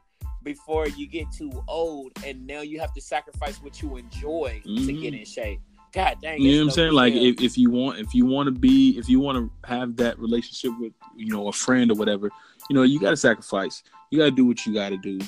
[0.42, 4.68] before you get too old and now you have to sacrifice what you enjoy to
[4.70, 5.00] Mhm.
[5.00, 5.60] get in shape.
[5.92, 6.92] God dang You know what I'm saying?
[6.94, 9.96] Like if, if you want if you want to be if you want to have
[9.96, 12.30] that relationship with you know a friend or whatever,
[12.70, 13.82] you know you got to sacrifice.
[14.12, 15.18] You got to do what you got to do.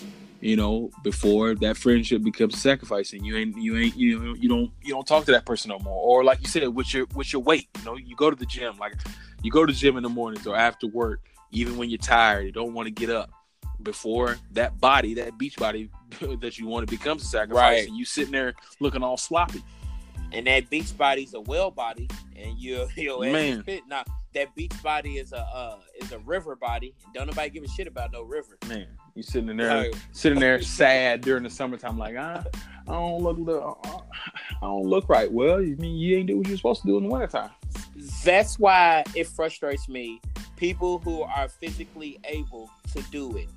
[0.43, 3.25] You know before that friendship becomes sacrificing.
[3.25, 5.79] you ain't you ain't you know you don't you don't talk to that person no
[5.79, 5.99] more.
[5.99, 8.45] Or like you said with your with your weight, you know you go to the
[8.45, 8.93] gym like
[9.43, 11.21] you go to the gym in the mornings or after work,
[11.51, 13.31] even when you're tired, you don't want to get up.
[13.83, 15.89] Before that body, that beach body
[16.41, 17.89] that you want to becomes a sacrifice, Right.
[17.89, 19.63] and you sitting there looking all sloppy.
[20.35, 23.63] And that beach body's a well body and you you Man.
[23.63, 23.83] fit.
[23.89, 24.05] Now
[24.35, 27.69] that beach body is a uh, is a river body and don't nobody give a
[27.69, 28.59] shit about no river.
[28.69, 32.43] Man, you sitting in there, Like, sitting there sad during the summertime, like ah,
[32.89, 35.31] I don't look, look, I don't look right.
[35.31, 37.51] Well, you mean you ain't do what you're supposed to do in the wintertime?
[38.25, 40.21] that's why it frustrates me.
[40.57, 43.49] People who are physically able to do it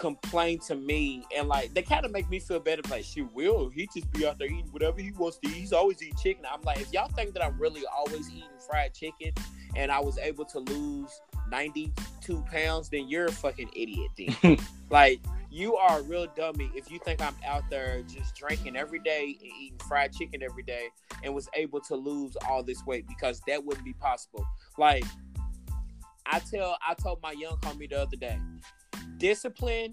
[0.00, 2.80] complain to me and like they kind of make me feel better.
[2.88, 5.54] Like, she Will he just be out there eating whatever he wants to eat?
[5.54, 6.44] He's always eating chicken.
[6.50, 9.32] I'm like, if y'all think that I'm really always eating fried chicken
[9.76, 11.20] and I was able to lose
[11.50, 14.10] 92 pounds, then you're a fucking idiot.
[14.16, 14.58] Then,
[14.90, 15.20] like.
[15.52, 19.36] You are a real dummy if you think I'm out there just drinking every day
[19.40, 20.90] and eating fried chicken every day
[21.24, 24.46] and was able to lose all this weight because that wouldn't be possible.
[24.78, 25.02] Like
[26.24, 28.38] I tell I told my young homie the other day,
[29.20, 29.92] discipline,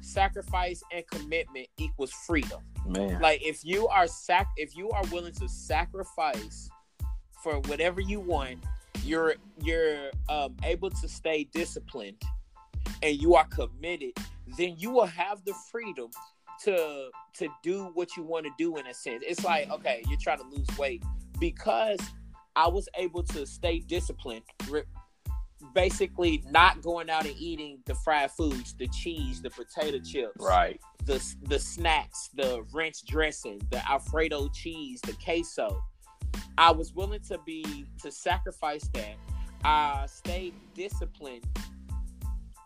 [0.00, 2.62] sacrifice, and commitment equals freedom.
[2.86, 6.70] Man, Like if you are sac if you are willing to sacrifice
[7.42, 8.58] for whatever you want,
[9.04, 12.22] you're you're um, able to stay disciplined
[13.02, 14.12] and you are committed,
[14.56, 16.08] then you will have the freedom
[16.64, 19.22] to to do what you want to do in a sense.
[19.26, 21.02] It's like, okay, you're trying to lose weight
[21.38, 21.98] because
[22.56, 24.42] I was able to stay disciplined.
[24.68, 24.82] re-
[25.74, 30.80] Basically, not going out and eating the fried foods, the cheese, the potato chips, right?
[31.04, 35.82] the the snacks, the ranch dressing, the Alfredo cheese, the queso.
[36.56, 39.16] I was willing to be to sacrifice that.
[39.64, 41.44] I stayed disciplined.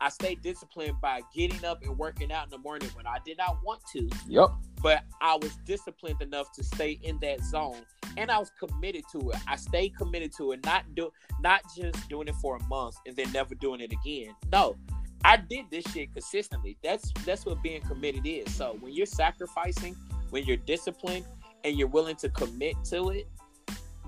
[0.01, 3.38] I stayed disciplined by getting up and working out in the morning when I did
[3.38, 4.51] not want to, Yep.
[4.83, 7.83] But I was disciplined enough to stay in that zone
[8.16, 9.37] and I was committed to it.
[9.49, 11.11] I stayed committed to it, not do
[11.41, 14.35] not just doing it for a month and then never doing it again.
[14.51, 14.76] No.
[15.24, 16.76] I did this shit consistently.
[16.83, 18.53] That's that's what being committed is.
[18.55, 19.97] So when you're sacrificing,
[20.30, 21.24] when you're disciplined
[21.64, 23.28] and you're willing to commit to it,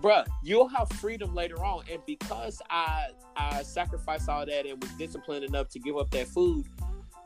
[0.02, 1.84] bruh, you'll have freedom later on.
[1.90, 3.06] And because I
[3.36, 6.66] I sacrificed all that and was disciplined enough to give up that food,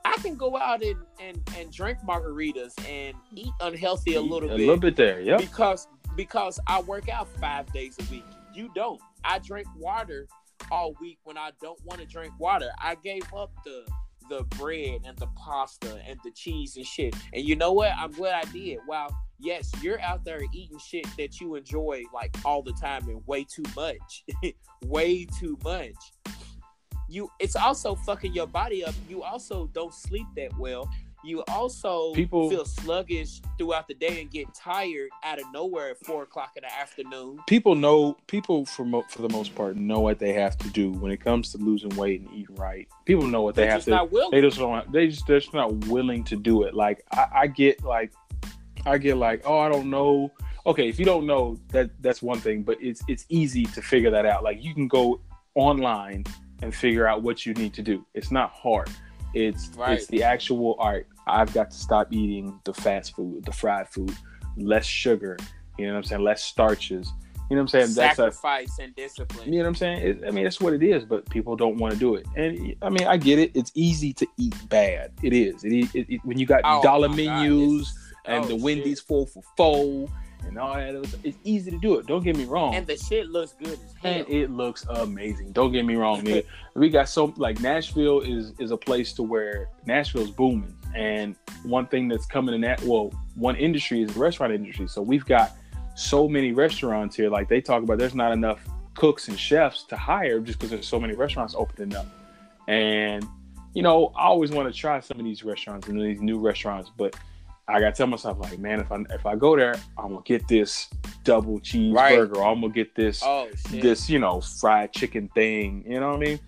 [0.05, 4.57] I can go out and and, and drink margaritas and eat unhealthy a little a
[4.57, 5.21] bit A little bit there.
[5.21, 5.41] Yep.
[5.41, 8.25] because because I work out five days a week.
[8.55, 9.01] You don't.
[9.25, 10.27] I drink water
[10.71, 12.71] all week when I don't want to drink water.
[12.79, 13.85] I gave up the
[14.29, 17.15] the bread and the pasta and the cheese and shit.
[17.33, 17.93] And you know what?
[17.97, 18.79] I'm glad I did.
[18.87, 19.09] Wow.
[19.41, 23.45] Yes, you're out there eating shit that you enjoy like all the time and way
[23.45, 24.25] too much.
[24.85, 25.95] way too much.
[27.09, 28.95] You it's also fucking your body up.
[29.09, 30.89] You also don't sleep that well.
[31.25, 35.99] you also People- feel sluggish throughout the day and get tired out of nowhere at
[36.07, 37.41] four o'clock in the afternoon.
[37.49, 40.93] people know people for mo- for the most part know what they have to do
[40.93, 42.87] when it comes to losing weight and eating right.
[43.05, 44.29] People know what they They're have just to.
[44.31, 44.93] They just don't.
[44.93, 46.73] They just they're just not willing to do it.
[46.75, 48.13] Like I, I get like
[48.87, 50.31] I get like oh I don't know.
[50.67, 54.11] Okay, if you don't know that that's one thing, but it's it's easy to figure
[54.13, 54.45] that out.
[54.45, 55.21] Like you can go
[55.57, 56.25] online
[56.63, 58.05] and figure out what you need to do.
[58.15, 58.91] It's not hard.
[59.35, 59.93] It's Right.
[59.99, 61.05] it's the actual right.
[61.27, 64.15] I've got to stop eating the fast food, the fried food,
[64.57, 65.37] less sugar.
[65.77, 66.23] You know what I'm saying?
[66.23, 67.13] Less starches.
[67.51, 67.95] You know what I'm saying?
[67.95, 69.51] That's a, Sacrifice and discipline.
[69.53, 70.07] you know what I'm saying?
[70.07, 72.27] It, I mean, that's what it is, but people don't want to do it.
[72.37, 73.53] And I mean, I get it.
[73.55, 75.13] It's easy to eat bad.
[75.23, 75.65] It is.
[75.65, 77.95] It, it, it when you got Oh, dollar my God, menus
[78.27, 78.63] and oh, the shit.
[78.63, 80.09] Wendy's four for four
[80.47, 80.95] and all that.
[80.95, 82.07] other It's easy to do it.
[82.07, 82.75] Don't get me wrong.
[82.75, 84.13] And the shit looks good as hell.
[84.13, 85.53] And it looks amazing.
[85.53, 86.45] Don't get me wrong, nigga.
[86.75, 91.87] we got so like Nashville is is a place to where Nashville's booming, and one
[91.87, 94.89] thing that's coming in that well, one industry is the restaurant industry.
[94.89, 95.53] So we've got
[95.95, 97.29] so many restaurants here.
[97.29, 98.65] Like they talk about, there's not enough
[98.95, 102.07] cooks and chefs to hire just because there's so many restaurants opening up.
[102.69, 103.27] And
[103.75, 106.91] you know, I always want to try some of these restaurants and these new restaurants,
[106.97, 107.17] but
[107.69, 110.49] I gotta tell myself like, man, if I if I go there, I'm gonna get
[110.49, 110.89] this
[111.23, 112.37] double cheeseburger.
[112.37, 112.51] Right.
[112.51, 115.85] I'm gonna get this oh this you know fried chicken thing.
[115.87, 116.41] You know what I mean?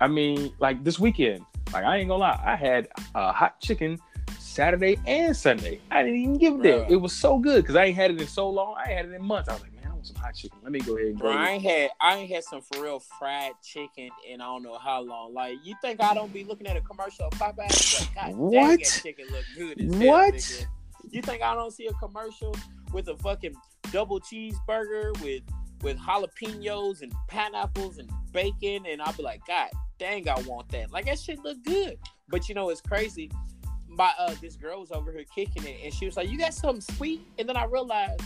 [0.00, 3.98] I mean, like this weekend, like I ain't gonna lie, I had uh, hot chicken
[4.38, 5.80] Saturday and Sunday.
[5.90, 6.90] I didn't even give a damn.
[6.90, 8.74] It was so good because I ain't had it in so long.
[8.76, 9.48] I had it in months.
[9.48, 9.77] I was like, man, I want
[10.08, 10.58] some hot chicken.
[10.62, 11.30] Let me go ahead and Bro.
[11.32, 14.78] I ain't had I ain't had some for real fried chicken in I don't know
[14.78, 15.34] how long.
[15.34, 17.98] Like you think I don't be looking at a commercial of Popeyes?
[17.98, 18.80] Like, God dang, What?
[18.80, 20.34] that chicken look good as What?
[20.34, 20.66] nigga.
[21.10, 22.54] You think I don't see a commercial
[22.92, 23.54] with a fucking
[23.92, 25.42] double cheeseburger with
[25.82, 30.92] with jalapenos and pineapples and bacon and I'll be like, God dang, I want that.
[30.92, 31.98] Like that shit look good.
[32.28, 33.30] But you know it's crazy.
[33.88, 36.54] My uh this girl was over here kicking it and she was like, You got
[36.54, 37.20] something sweet?
[37.38, 38.20] And then I realized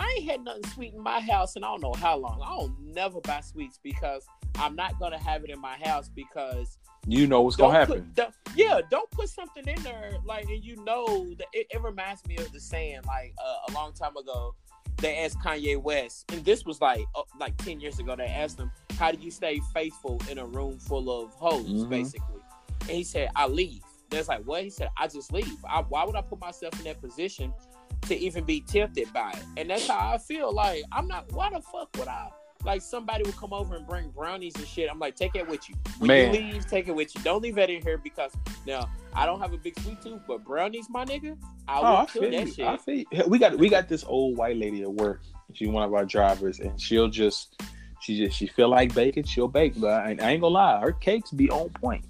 [0.00, 2.40] I ain't had nothing sweet in my house and I don't know how long.
[2.42, 4.26] I don't never buy sweets because
[4.58, 8.10] I'm not gonna have it in my house because You know what's gonna put- happen.
[8.14, 11.06] don't- yeah, don't put something in there like and you know
[11.38, 14.54] that it, it reminds me of the saying like uh, a long time ago.
[14.98, 18.14] They asked Kanye West, and this was like uh, like ten years ago.
[18.14, 21.88] They asked him, "How do you stay faithful in a room full of hoes?" Mhm.
[21.88, 22.40] Basically,
[22.82, 24.62] and he said, "I leave." There's like, what?
[24.62, 25.56] He said, "I just leave.
[25.68, 27.52] I, why would I put myself in that position
[28.02, 30.52] to even be tempted by it?" And that's how I feel.
[30.52, 31.32] Like I'm not.
[31.32, 32.28] Why the fuck would I?
[32.64, 34.88] Like somebody would come over and bring brownies and shit.
[34.90, 35.74] I'm like, take it with you.
[35.98, 36.32] When Man.
[36.32, 37.20] you leave, take it with you.
[37.22, 38.32] Don't leave that in here because
[38.66, 41.36] now I don't have a big sweet tooth, but brownies, my nigga,
[41.66, 42.52] I oh, will Oh, I feel that you.
[42.52, 42.66] shit.
[42.66, 43.06] I feel you.
[43.26, 45.22] We got we got this old white lady at work.
[45.54, 47.60] She's one of our drivers, and she'll just
[48.00, 49.74] she just she feel like baking, she'll bake.
[49.76, 52.04] But I, I ain't gonna lie, her cakes be on point,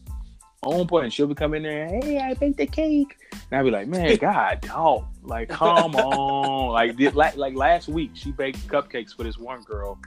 [0.62, 1.12] on point.
[1.12, 4.60] She'll be coming there, hey, I baked the cake, and I'll be like, man, God,
[4.60, 9.38] dog, like come on, like did, like like last week she baked cupcakes for this
[9.38, 9.98] one girl.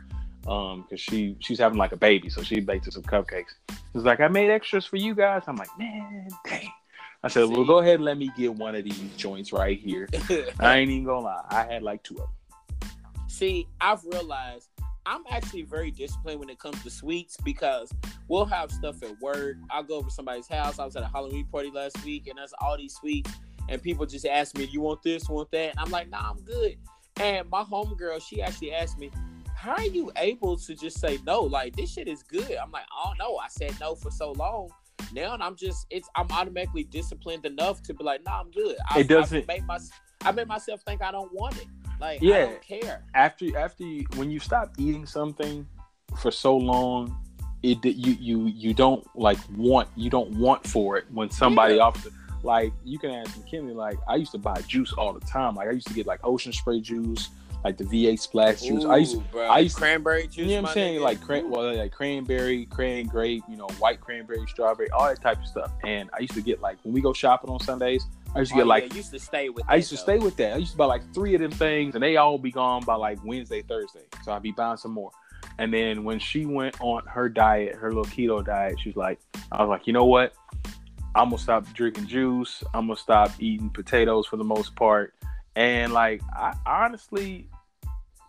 [0.48, 3.56] Um, because she she's having like a baby, so she baked some cupcakes.
[3.70, 5.44] It's like I made extras for you guys.
[5.48, 6.70] I'm like, man, dang.
[7.24, 10.08] I said, well, go ahead and let me get one of these joints right here.
[10.60, 11.46] I ain't even gonna lie.
[11.50, 12.92] I had like two of them.
[13.28, 14.70] See, I've realized
[15.08, 17.92] I'm actually very disciplined when it comes to sweets because
[18.28, 19.58] we'll have stuff at work.
[19.70, 20.80] I'll go over to somebody's house.
[20.80, 23.32] I was at a Halloween party last week and there's all these sweets,
[23.70, 25.72] and people just ask me, You want this, want that?
[25.72, 26.78] And I'm like, Nah, I'm good.
[27.18, 29.10] And my homegirl, she actually asked me,
[29.56, 31.42] How are you able to just say no?
[31.42, 32.52] Like, this shit is good.
[32.62, 34.70] I'm like, Oh no, I said no for so long.
[35.14, 38.76] Now I'm just it's I'm automatically disciplined enough to be like, nah, I'm good.
[38.90, 39.78] I, It doesn't- I made my
[40.24, 41.68] I made myself think I don't want it.
[42.00, 42.46] Like I Yeah.
[42.46, 43.04] don't care.
[43.14, 45.66] After after you when you stop eating something
[46.18, 47.16] for so long,
[47.62, 51.82] it you you you don't like want you don't want for it when somebody Yeah.
[51.84, 52.12] offers.
[52.46, 55.56] Like you can ask McKinley, like I used to buy juice all the time.
[55.56, 57.30] Like I used to get like ocean spray juice,
[57.64, 58.86] like the V8 splash juice.
[58.86, 59.48] I used bro.
[59.48, 60.38] I used cranberry juice.
[60.38, 61.00] You know what I'm saying?
[61.00, 61.04] nigga.
[61.04, 65.40] Like cran- well, like cranberry, cran grape, you know, white cranberry, strawberry, all that type
[65.40, 65.72] of stuff.
[65.84, 68.58] And I used to get like when we go shopping on Sundays, I used to
[68.58, 69.66] Oh, get like yeah, used to stay with.
[69.68, 70.54] I used to that, stay with that.
[70.54, 72.96] I used to buy like three of them things, and they all be gone by
[72.96, 74.04] like Wednesday, Thursday.
[74.24, 75.10] So I'd be buying some more.
[75.58, 79.20] And then when she went on her diet, her little keto diet, she's like,
[79.52, 80.34] I was like, you know what?
[81.16, 82.64] I'm gonna stop drinking juice.
[82.74, 85.14] I'm gonna stop eating potatoes for the most part.
[85.56, 87.48] And like, I honestly,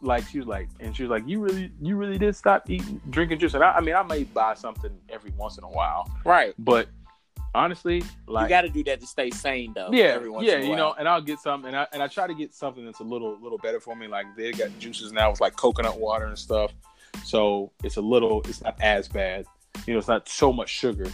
[0.01, 3.01] like, she was like, and she was like, you really, you really did stop eating,
[3.11, 3.55] drinking juice.
[3.55, 6.55] And I, I mean, I may buy something every once in a while, Right.
[6.59, 6.89] but
[7.57, 9.91] honestly, like, you got to do that to stay sane, though.
[9.93, 12.01] yeah, every once yeah, in a you know, and I'll get some, and I and
[12.03, 14.07] I try to get something that's a little little better for me.
[14.07, 16.73] Like they got juices now with like coconut water and stuff,
[17.25, 19.47] so it's a little, it's not as bad.
[19.87, 21.07] You know, it's not so much sugar,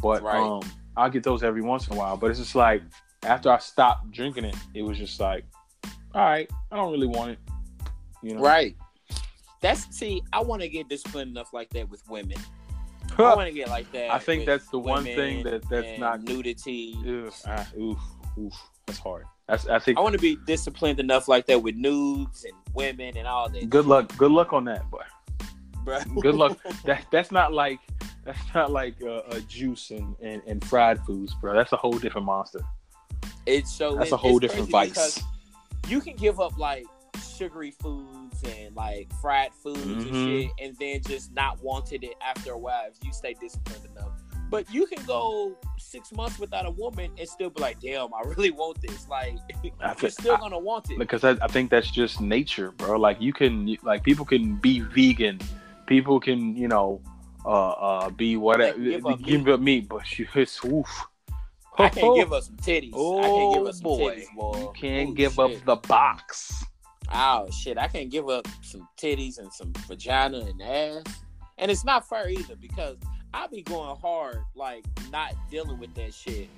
[0.00, 0.46] but Right.
[0.46, 0.62] um,
[0.96, 2.16] I'll get those every once in a while.
[2.16, 2.82] But it's just like
[3.22, 5.44] after I stopped drinking it, it was just like,
[6.14, 7.38] all right, I don't really want it.
[8.22, 8.76] You know, Right.
[9.60, 12.36] That's see, I want to get disciplined enough like that with women.
[13.18, 14.10] I want to get like that.
[14.10, 16.22] I think that's the one thing that that's not.
[16.22, 16.96] nudity.
[17.06, 17.98] Ugh, ah, oof,
[18.38, 18.52] oof,
[18.86, 19.24] that's hard.
[19.48, 19.98] That's I think.
[19.98, 23.70] I want to be disciplined enough like that with nudes and women and all that.
[23.70, 24.16] Good luck.
[24.16, 25.02] Good luck on that, boy.
[25.84, 26.20] Bruh.
[26.20, 26.58] Good luck.
[26.84, 27.78] That that's not like
[28.24, 31.54] that's not like uh, uh, juice and, and and fried foods, bro.
[31.54, 32.60] That's a whole different monster.
[33.46, 35.22] It's so That's it- a whole different vice.
[35.88, 36.84] You can give up like
[37.36, 40.24] sugary foods and like fried foods and Mhm.
[40.42, 44.12] shit, and then just not wanted it after a while if you stay disciplined enough.
[44.48, 48.20] But you can go six months without a woman and still be like, "Damn, I
[48.26, 49.36] really want this." Like,
[49.80, 50.98] I you're still I- gonna want it.
[50.98, 52.98] because I, I think that's just nature, bro.
[52.98, 55.40] Like you can, like people can be vegan,
[55.86, 57.00] people can, you know,
[57.44, 59.52] uh, uh, be whatever, give up give meat.
[59.52, 60.88] up meat, but she hits oof.
[61.78, 63.06] I can't give up some titties.
[63.18, 64.58] I can't give Oh up some boy, titties, boy.
[64.58, 65.40] you can't give shit.
[65.40, 66.64] up the box.
[67.12, 71.04] Oh shit, I can't give up some titties and some vagina and ass.
[71.58, 72.96] And it's not fair either because
[73.34, 76.48] I be going hard, like not dealing with that shit.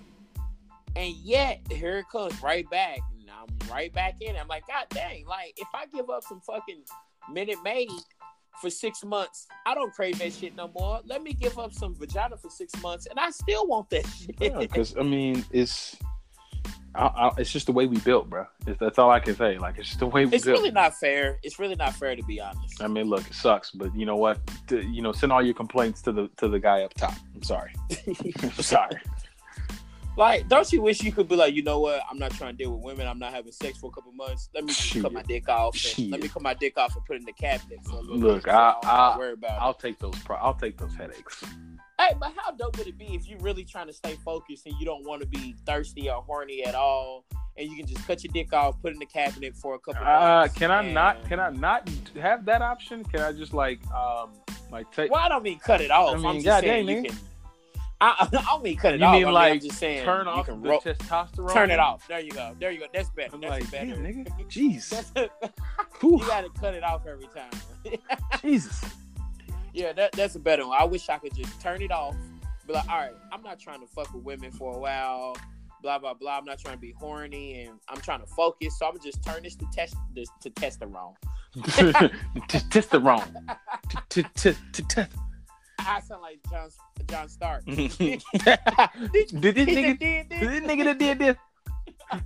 [0.97, 2.99] And yet here it comes right back.
[3.21, 4.37] And I'm right back in.
[4.37, 6.83] I'm like, God dang, like if I give up some fucking
[7.31, 7.91] minute maid
[8.61, 11.01] for six months, I don't crave that shit no more.
[11.05, 14.39] Let me give up some vagina for six months and I still want that shit.
[14.39, 15.97] Because I mean, it's,
[16.95, 18.47] I, I, it's just the way we built, bro.
[18.67, 19.59] It's, that's all I can say.
[19.59, 20.59] Like it's just the way we it's built.
[20.59, 21.39] really not fair.
[21.43, 22.83] It's really not fair to be honest.
[22.83, 24.39] I mean, look, it sucks, but you know what?
[24.69, 27.15] To- you know, send all your complaints to the to the guy up top.
[27.35, 27.73] I'm sorry.
[28.43, 29.01] I'm sorry.
[30.17, 32.03] Like, don't you wish you could be like, you know what?
[32.09, 33.07] I'm not trying to deal with women.
[33.09, 34.49] I'm not having sex for a couple months.
[34.55, 35.03] Let me just Shit.
[35.03, 35.77] cut my dick off.
[35.99, 38.45] And let me cut my dick off and put it in the cabinet little Look,
[38.45, 40.15] so I- don't have to I- worry about I'll take those.
[40.25, 41.43] Pro- I'll take those headaches.
[41.99, 44.75] Hey, but how dope would it be if you're really trying to stay focused and
[44.79, 47.25] you don't want to be thirsty or horny at all,
[47.57, 49.79] and you can just cut your dick off, put it in the cabinet for a
[49.79, 50.03] couple.
[50.05, 51.25] Uh, months, can I and- not?
[51.29, 51.89] Can I not
[52.21, 53.05] have that option?
[53.05, 54.31] Can I just like um
[54.71, 55.11] like take?
[55.11, 56.15] Well, I don't mean cut it off.
[56.15, 57.09] I mean, I'm just goddamn, saying you nigga.
[57.09, 57.19] can.
[58.21, 59.13] I, I don't mean cut it You off.
[59.13, 61.53] mean I mean, like I'm just saying turn you off the ro- testosterone?
[61.53, 62.07] turn it off.
[62.09, 62.55] There you go.
[62.59, 62.87] There you go.
[62.93, 63.35] That's better.
[63.35, 63.97] I'm That's like, better.
[64.01, 64.27] nigga.
[64.49, 65.31] Jeez.
[66.03, 67.99] You gotta cut it off every time.
[68.43, 68.85] Jesus.
[69.73, 70.77] yeah, that, that's a better one.
[70.81, 72.15] I wish I could just turn it off.
[72.67, 75.37] Be like, all right, I'm not trying to fuck with women for a while.
[75.83, 76.39] Blah blah blah.
[76.39, 78.79] I'm not trying to be horny, and I'm trying to focus.
[78.79, 81.15] So I'm just turn this to test this to testosterone.
[82.49, 83.57] Testosterone.
[84.09, 85.03] T- t- t- t-
[85.87, 86.69] I sound like John
[87.09, 87.65] John Stark.
[87.67, 89.99] Did this nigga?
[89.99, 91.37] Did this nigga that did this?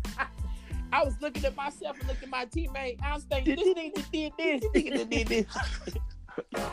[0.92, 3.02] I was looking at myself and looking at my teammate.
[3.02, 4.64] I was thinking, this nigga did this.
[4.74, 5.46] Nigga that did this.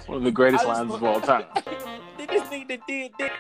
[0.05, 1.45] One of the greatest lines of all time.
[2.17, 3.31] this nigga that did this.